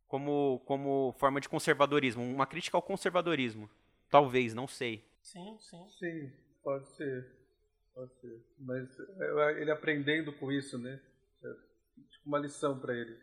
[0.08, 3.70] como, como forma de conservadorismo, uma crítica ao conservadorismo.
[4.10, 5.04] Talvez, não sei.
[5.22, 5.88] Sim, sim.
[5.98, 6.32] Sim,
[6.62, 7.26] pode ser.
[7.94, 8.44] Pode ser.
[8.58, 11.00] Mas é, ele aprendendo com isso, né?
[11.42, 11.48] É
[12.10, 13.16] tipo uma lição para ele.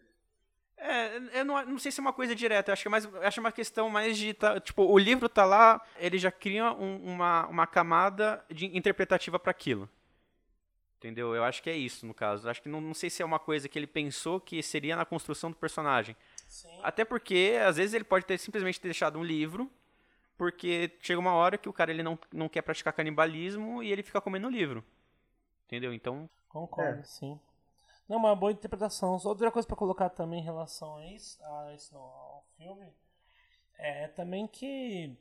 [0.83, 3.39] É, eu não, não sei se é uma coisa direta, acho que é mais, acho
[3.39, 4.33] uma questão mais de.
[4.33, 9.37] Tá, tipo, o livro tá lá, ele já cria um, uma, uma camada de interpretativa
[9.37, 9.87] para aquilo.
[10.97, 11.35] Entendeu?
[11.35, 12.49] Eu acho que é isso, no caso.
[12.49, 15.05] Acho que não, não sei se é uma coisa que ele pensou que seria na
[15.05, 16.15] construção do personagem.
[16.47, 16.79] Sim.
[16.81, 19.71] Até porque, às vezes, ele pode ter simplesmente deixado um livro,
[20.35, 24.01] porque chega uma hora que o cara ele não, não quer praticar canibalismo e ele
[24.01, 24.83] fica comendo o livro.
[25.67, 25.93] Entendeu?
[25.93, 26.27] Então.
[26.49, 27.03] Concordo, é.
[27.03, 27.39] sim.
[28.11, 29.17] Não, uma boa interpretação.
[29.23, 32.93] Outra coisa para colocar também em relação a isso, a isso não, ao filme,
[33.77, 35.17] é também que,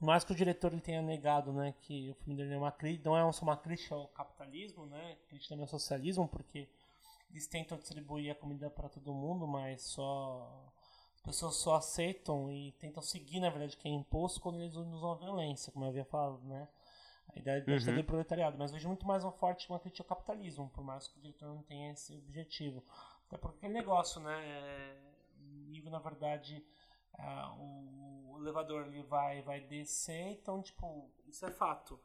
[0.00, 2.74] mais que o diretor ele tenha negado, né, que o filme dele é uma
[3.04, 6.68] não é só uma crítica ao capitalismo, né, crítica também ao socialismo, porque
[7.30, 10.72] eles tentam distribuir a comida para todo mundo, mas só
[11.14, 15.12] as pessoas só aceitam e tentam seguir, na verdade, que é imposto quando eles usam
[15.12, 16.66] a violência, como eu havia falado, né?
[17.34, 17.96] A ideia de uhum.
[17.96, 21.18] do proletariado, mas vejo muito mais uma forte uma crítica ao capitalismo, por mais que
[21.18, 22.84] o diretor não tenha esse objetivo.
[23.26, 24.46] Até porque aquele negócio, né?
[24.46, 25.12] É,
[25.68, 26.64] nível, na verdade,
[27.18, 27.24] é,
[27.58, 31.98] o, elevador ele vai, vai descer, então, tipo, isso é fato.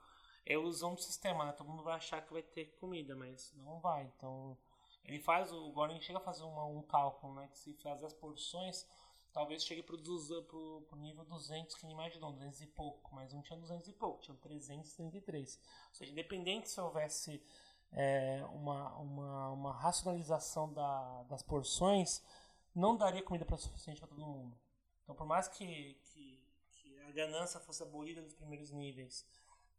[0.46, 1.52] É ilusão do sistema, né?
[1.52, 4.10] Todo mundo vai achar que vai ter comida, mas não vai.
[4.16, 4.58] Então,
[5.04, 7.48] ele faz, o Gordon chega a fazer uma, um cálculo, né?
[7.48, 8.88] Que se fazer as porções
[9.34, 13.58] talvez chegue para o nível 200 que ele imaginou, 200 e pouco, mas não tinha
[13.60, 15.60] 200 e pouco, tinha 333.
[15.90, 17.42] Ou seja, independente se houvesse
[17.92, 22.24] é, uma, uma, uma racionalização da, das porções,
[22.74, 24.58] não daria comida para suficiente para todo mundo.
[25.04, 29.26] Então, por mais que, que, que, a ganância fosse abolida nos primeiros níveis,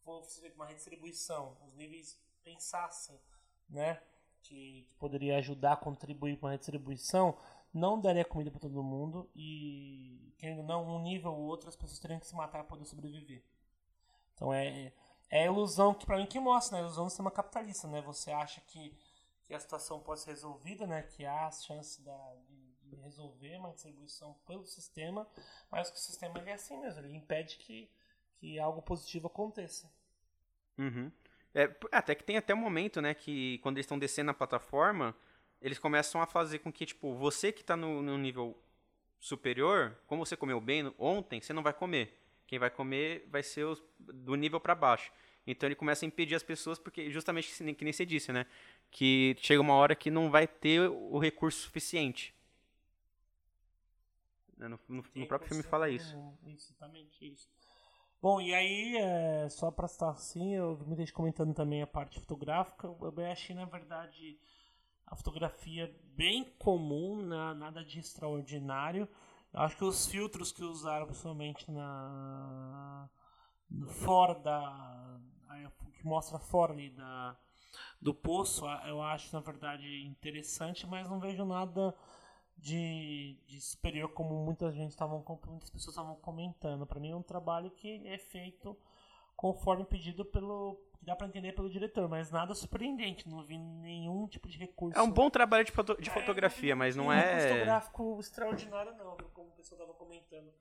[0.03, 3.21] fosse uma redistribuição, os níveis pensassem,
[3.69, 4.01] né?
[4.43, 7.37] que, que poderia ajudar a contribuir com a redistribuição,
[7.73, 11.99] não daria comida para todo mundo e, querendo não, um nível ou outro, as pessoas
[11.99, 13.43] teriam que se matar para poder sobreviver.
[14.35, 14.93] Então é,
[15.31, 16.83] é a ilusão que, para mim, que mostra, né?
[16.83, 18.01] A ilusão do sistema capitalista, né?
[18.03, 18.97] Você acha que,
[19.45, 21.03] que a situação pode ser resolvida, né?
[21.03, 25.27] Que há a chance da, de, de resolver uma distribuição pelo sistema,
[25.71, 27.91] mas que o sistema ele é assim mesmo, ele impede que,
[28.37, 29.91] que algo positivo aconteça.
[30.79, 31.11] Uhum.
[31.55, 35.15] É, até que tem até um momento, né, que quando eles estão descendo na plataforma,
[35.61, 38.57] eles começam a fazer com que, tipo, você que está no, no, nível
[39.19, 42.17] superior, como você comeu bem ontem, você não vai comer.
[42.47, 45.13] Quem vai comer vai ser os, do nível para baixo.
[45.47, 48.47] Então ele começa a impedir as pessoas, porque justamente que nem você disse, né?
[48.91, 52.35] Que chega uma hora que não vai ter o recurso suficiente.
[54.57, 56.17] Né, no, no, no próprio filme fala isso.
[56.47, 57.49] Exatamente isso.
[58.21, 62.19] Bom, e aí, é, só para estar assim, eu me deixo comentando também a parte
[62.19, 62.89] fotográfica.
[62.89, 64.39] Eu achei, na verdade,
[65.11, 67.55] a fotografia bem comum, né?
[67.55, 69.09] nada de extraordinário.
[69.53, 73.09] Eu acho que os filtros que usaram, principalmente na
[73.87, 75.21] fora da
[75.99, 77.37] que mostra fora ali da
[78.01, 81.95] do poço, eu acho na verdade interessante, mas não vejo nada
[82.57, 84.35] de, de superior como
[84.71, 86.87] gente estavam muitas pessoas estavam comentando.
[86.87, 88.77] Para mim é um trabalho que é feito
[89.39, 94.27] conforme pedido pelo que dá para entender pelo diretor, mas nada surpreendente, não vi nenhum
[94.27, 94.99] tipo de recurso.
[94.99, 98.93] É um bom trabalho de, foto, de é, fotografia, mas não é um fotográfico extraordinário
[98.97, 100.53] não, como o pessoal estava comentando.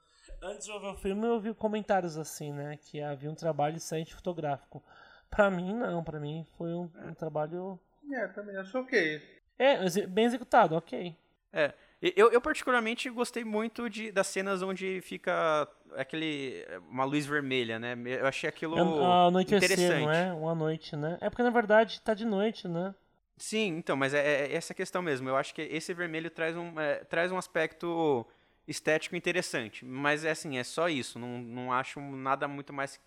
[0.44, 3.78] Antes de eu ver o filme, eu vi comentários assim, né, que havia um trabalho
[3.78, 4.84] excelente fotográfico.
[5.28, 7.80] Para mim não, para mim foi um, um trabalho
[8.12, 9.40] É, também acho OK.
[9.58, 11.18] É, bem executado, OK.
[11.52, 17.80] É, eu, eu, particularmente gostei muito de, das cenas onde fica aquele uma luz vermelha,
[17.80, 17.96] né?
[18.06, 20.02] Eu achei aquilo a, a interessante.
[20.02, 20.34] não é?
[20.34, 21.18] Uma noite, né?
[21.22, 22.94] É porque na verdade tá de noite, né?
[23.38, 25.30] Sim, então, mas é, é essa questão mesmo.
[25.30, 28.26] Eu acho que esse vermelho traz um, é, traz um aspecto
[28.68, 29.86] estético interessante.
[29.86, 31.20] Mas é assim, é só isso.
[31.20, 33.00] Não, não acho nada muito mais.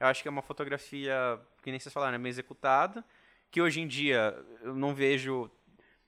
[0.00, 3.04] Eu acho que é uma fotografia, que nem vocês falaram, é bem executada.
[3.50, 5.50] Que hoje em dia eu não vejo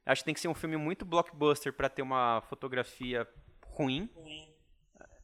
[0.05, 3.29] Acho que tem que ser um filme muito blockbuster para ter uma fotografia
[3.63, 4.11] ruim.
[4.15, 4.53] Ruim.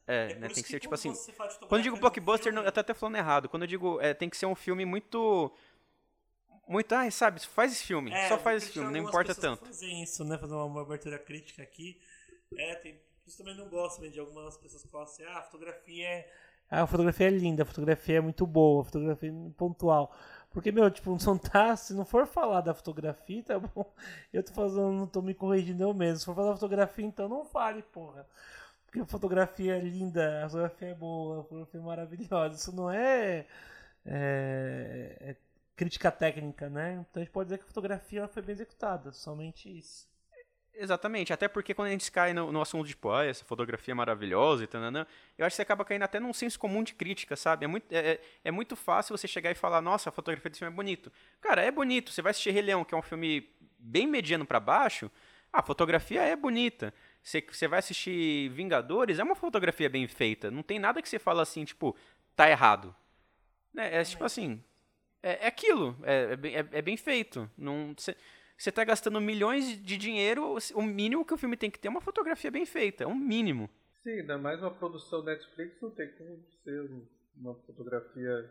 [0.07, 1.13] É, é né, tem que ser tipo assim.
[1.67, 2.65] Quando eu digo blockbuster, filme...
[2.65, 3.49] eu tô até falando errado.
[3.49, 5.53] Quando eu digo, é, tem que ser um filme muito.
[6.67, 9.65] Muito, ai, sabe, faz esse filme, é, só faz esse filme, não importa tanto.
[9.65, 10.37] Fazer isso, né?
[10.37, 11.97] Fazer uma abertura crítica aqui.
[12.57, 13.01] É, tem.
[13.25, 16.31] Isso também não gosto né, de algumas pessoas que falam assim, ah, a fotografia é.
[16.69, 20.13] Ah, a fotografia é linda, a fotografia é muito boa, a fotografia é pontual.
[20.49, 23.93] Porque, meu, tipo, não tá, se não for falar da fotografia, tá bom?
[24.31, 26.19] Eu tô fazendo, não tô me corrigindo eu mesmo.
[26.19, 28.27] Se for falar da fotografia, então não fale, porra.
[29.01, 32.55] A fotografia é linda, a fotografia é boa, a fotografia é maravilhosa.
[32.55, 33.45] Isso não é,
[34.05, 35.35] é, é
[35.75, 37.05] crítica técnica, né?
[37.09, 40.07] Então a gente pode dizer que a fotografia foi bem executada, somente isso.
[40.79, 43.93] Exatamente, até porque quando a gente cai no, no assunto de, pô, ah, essa fotografia
[43.93, 44.79] é maravilhosa e tal,
[45.35, 47.65] eu acho que você acaba caindo até num senso comum de crítica, sabe?
[47.65, 50.59] É muito, é, é, é muito fácil você chegar e falar, nossa, a fotografia desse
[50.59, 51.11] filme é bonito.
[51.41, 52.11] Cara, é bonito.
[52.11, 55.09] Você vai assistir Rei Leão, que é um filme bem mediano para baixo,
[55.51, 56.93] a fotografia é bonita.
[57.21, 60.49] Você, você vai assistir Vingadores, é uma fotografia bem feita.
[60.49, 61.95] Não tem nada que você fala assim, tipo,
[62.35, 62.95] tá errado.
[63.75, 64.63] É, é tipo assim,
[65.21, 67.49] é, é aquilo, é, é, é, bem feito.
[67.57, 67.93] Não...
[67.97, 68.15] Você,
[68.57, 72.01] está gastando milhões de dinheiro, o mínimo que o filme tem que ter é uma
[72.01, 73.69] fotografia bem feita, é um mínimo.
[74.03, 76.89] Sim, ainda mais uma produção Netflix não tem como ser
[77.35, 78.49] uma fotografia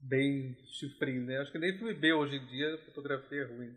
[0.00, 1.38] bem chifrinho, né?
[1.38, 3.76] Acho que nem filme B hoje em dia a fotografia é ruim.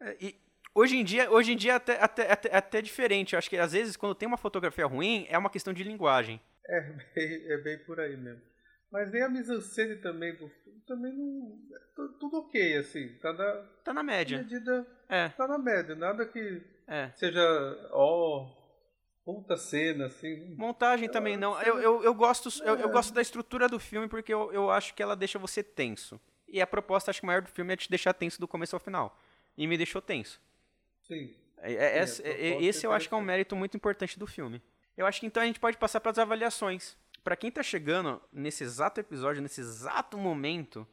[0.00, 0.34] É, e
[0.74, 3.32] hoje em dia, hoje em dia até, até, até, até diferente.
[3.32, 6.40] Eu acho que às vezes quando tem uma fotografia ruim é uma questão de linguagem.
[6.66, 6.80] É
[7.14, 8.42] bem, é bem por aí mesmo.
[8.90, 10.36] Mas nem a mise-en-scène também
[10.86, 11.58] também não.
[11.74, 13.08] É tudo ok, assim.
[13.20, 13.52] Tá na,
[13.84, 14.38] tá na média.
[14.38, 15.28] Medida, é.
[15.30, 15.94] Tá na média.
[15.94, 17.10] Nada que é.
[17.14, 17.40] seja.
[17.92, 18.44] Ó.
[18.44, 18.62] Oh,
[19.24, 20.54] puta cena, assim.
[20.56, 21.60] Montagem também não.
[21.62, 24.94] Eu, eu, eu gosto, eu, eu, gosto da estrutura do filme porque eu, eu acho
[24.94, 26.20] que ela deixa você tenso.
[26.46, 28.80] E a proposta, acho que maior do filme é te deixar tenso do começo ao
[28.80, 29.18] final.
[29.56, 30.40] E me deixou tenso.
[31.02, 31.34] Sim.
[31.58, 34.60] É, é, Sim, é, esse eu acho que é um mérito muito importante do filme.
[34.96, 38.20] Eu acho que então a gente pode passar para as avaliações para quem está chegando
[38.32, 40.86] nesse exato episódio, nesse exato momento,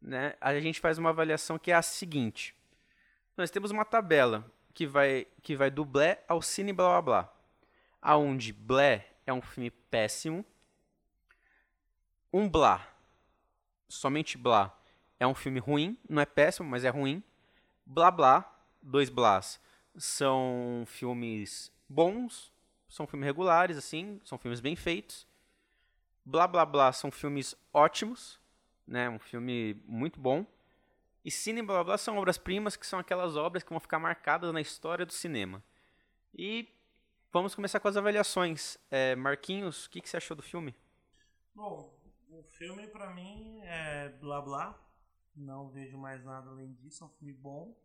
[0.00, 2.54] né, a gente faz uma avaliação que é a seguinte.
[3.36, 7.34] Nós temos uma tabela que vai, que vai do Blé ao Cine Blá Blá Blá.
[8.02, 10.44] Aonde Blé é um filme péssimo.
[12.32, 12.86] Um Blá,
[13.88, 14.76] somente Blá,
[15.18, 15.96] é um filme ruim.
[16.08, 17.22] Não é péssimo, mas é ruim.
[17.86, 18.57] Blá Blá,
[18.88, 19.60] dois Blás,
[19.96, 22.52] são filmes bons,
[22.88, 25.26] são filmes regulares, assim, são filmes bem feitos.
[26.24, 28.38] Blá Blá Blá são filmes ótimos,
[28.86, 29.08] né?
[29.08, 30.46] Um filme muito bom.
[31.24, 34.60] E cine blá blá são obras-primas que são aquelas obras que vão ficar marcadas na
[34.60, 35.62] história do cinema.
[36.34, 36.68] E
[37.32, 38.78] vamos começar com as avaliações.
[38.90, 40.74] É, Marquinhos, o que, que você achou do filme?
[41.54, 41.92] Bom,
[42.30, 44.78] o filme para mim é blá blá.
[45.34, 47.04] Não vejo mais nada além disso.
[47.04, 47.76] É um filme bom,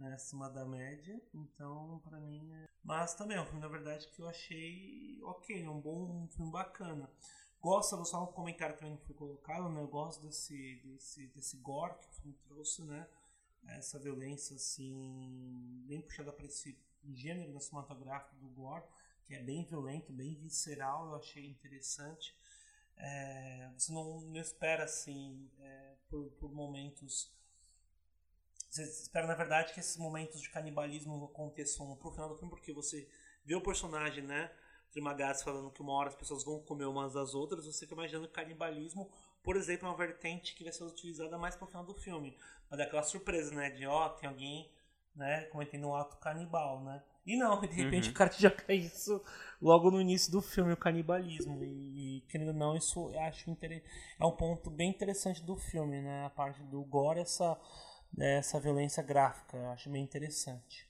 [0.00, 1.20] né, acima da média.
[1.34, 2.50] Então, para mim.
[2.52, 2.68] É...
[2.82, 5.62] Mas também é um filme, na verdade, que eu achei ok.
[5.62, 7.08] É um bom um filme bacana.
[7.60, 9.80] Gosto, só um comentário também não foi colocado, né?
[9.80, 13.06] Eu gosto desse, desse, desse gore que o filme trouxe, né?
[13.68, 16.78] Essa violência, assim, bem puxada para esse
[17.12, 18.84] gênero cinematográfico do gore,
[19.26, 22.34] que é bem violento, bem visceral, eu achei interessante.
[22.96, 27.30] É, você não, não espera, assim, é, por, por momentos
[28.70, 32.72] você espera, na verdade, que esses momentos de canibalismo aconteçam pro final do filme, porque
[32.72, 33.08] você
[33.44, 34.50] vê o personagem, né?
[34.92, 38.28] Trimagazzi falando que uma hora as pessoas vão comer umas das outras, você fica imaginando
[38.28, 39.10] que canibalismo,
[39.42, 42.36] por exemplo, é uma vertente que vai ser utilizada mais pro final do filme.
[42.70, 43.70] Mas é aquela surpresa, né?
[43.70, 44.70] De, ó, oh, tem alguém,
[45.16, 47.02] né, cometendo um ato canibal, né?
[47.26, 48.12] E não, de repente uhum.
[48.12, 49.22] o cara já cai isso
[49.60, 51.62] logo no início do filme, o canibalismo.
[51.62, 53.50] E, querendo ou não, isso eu acho.
[54.18, 56.24] É um ponto bem interessante do filme, né?
[56.24, 57.58] A parte do gore, essa,
[58.18, 59.56] essa violência gráfica.
[59.56, 60.88] Eu acho bem interessante.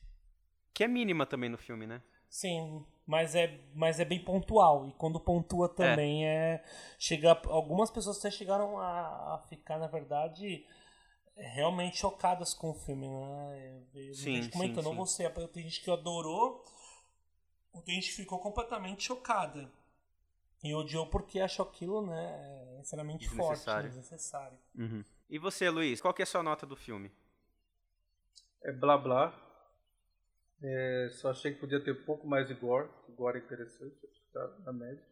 [0.73, 2.03] Que é mínima também no filme, né?
[2.29, 4.87] Sim, mas é, mas é bem pontual.
[4.87, 6.55] E quando pontua também é.
[6.55, 6.65] é
[6.99, 10.65] chega, algumas pessoas até chegaram a, a ficar, na verdade,
[11.37, 13.83] realmente chocadas com o filme, né?
[13.95, 16.65] Eu, sim, gente comentando, sim, não você, tem gente que adorou,
[17.85, 19.71] tem gente que ficou completamente chocada.
[20.63, 24.59] E odiou porque achou aquilo, né, extremamente forte, desnecessário.
[24.79, 25.03] Uhum.
[25.31, 27.09] E você, Luiz, qual que é a sua nota do filme?
[28.65, 29.33] É blá blá.
[30.61, 32.89] É, só achei que podia ter um pouco mais de gore.
[33.11, 35.03] Gore é interessante, acho que tá na média.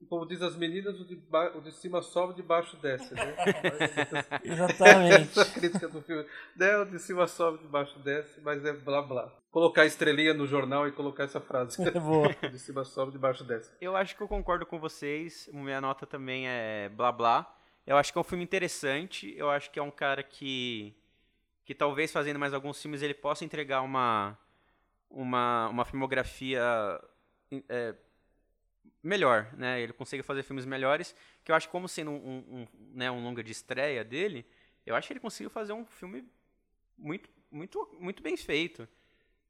[0.00, 1.52] E como diz as meninas, o de, ba...
[1.54, 3.36] o de cima sobe, o de baixo desce, né?
[4.42, 5.38] Exatamente.
[5.38, 6.26] Essa crítica do filme.
[6.56, 6.78] Né?
[6.78, 9.30] O de cima sobe, o de baixo desce, mas é blá blá.
[9.50, 11.76] Colocar estrelinha no jornal e colocar essa frase.
[11.86, 12.34] É boa.
[12.50, 13.70] de cima sobe, de baixo desce.
[13.78, 15.50] Eu acho que eu concordo com vocês.
[15.52, 17.59] Minha nota também é blá blá.
[17.90, 19.34] Eu acho que é um filme interessante.
[19.36, 20.94] Eu acho que é um cara que.
[21.64, 24.38] que talvez fazendo mais alguns filmes ele possa entregar uma
[25.10, 26.62] uma, uma filmografia
[27.68, 27.96] é,
[29.02, 29.80] melhor, né?
[29.80, 33.42] Ele consegue fazer filmes melhores, que eu acho como sendo um, um, né, um longa
[33.42, 34.46] de estreia dele,
[34.86, 36.24] eu acho que ele conseguiu fazer um filme
[36.96, 38.88] muito, muito, muito bem feito,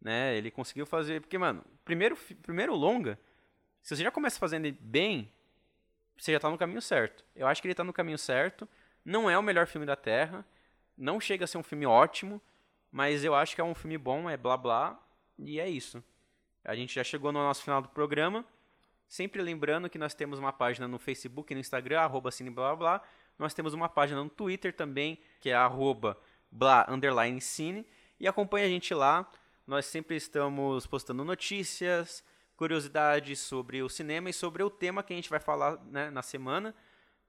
[0.00, 0.34] né?
[0.34, 3.20] Ele conseguiu fazer, porque mano, primeiro, primeiro longa,
[3.82, 5.30] se você já começa fazendo bem,
[6.20, 7.24] você já está no caminho certo.
[7.34, 8.68] Eu acho que ele está no caminho certo.
[9.04, 10.44] Não é o melhor filme da Terra,
[10.96, 12.40] não chega a ser um filme ótimo,
[12.92, 15.00] mas eu acho que é um filme bom, é blá blá,
[15.38, 16.04] e é isso.
[16.62, 18.44] A gente já chegou no nosso final do programa.
[19.08, 22.76] Sempre lembrando que nós temos uma página no Facebook e no Instagram, arroba cine blá,
[22.76, 23.02] blá.
[23.38, 26.18] Nós temos uma página no Twitter também, que é arroba
[26.50, 27.86] blá underline cine.
[28.20, 29.28] E acompanha a gente lá.
[29.66, 32.22] Nós sempre estamos postando notícias,
[32.60, 36.20] curiosidades sobre o cinema e sobre o tema que a gente vai falar né, na
[36.20, 36.74] semana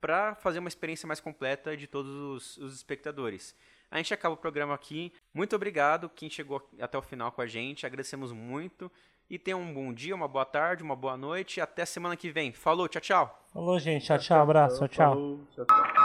[0.01, 3.55] para fazer uma experiência mais completa de todos os, os espectadores.
[3.89, 5.13] A gente acaba o programa aqui.
[5.33, 7.85] Muito obrigado quem chegou até o final com a gente.
[7.85, 8.91] Agradecemos muito.
[9.29, 11.61] E tenha um bom dia, uma boa tarde, uma boa noite.
[11.61, 12.51] Até semana que vem.
[12.51, 13.45] Falou, tchau, tchau.
[13.53, 14.05] Falou, gente.
[14.07, 14.41] Tchau, tchau.
[14.41, 14.79] Abraço.
[14.79, 15.13] Tchau, tchau.
[15.13, 16.00] Falou, tchau, tchau.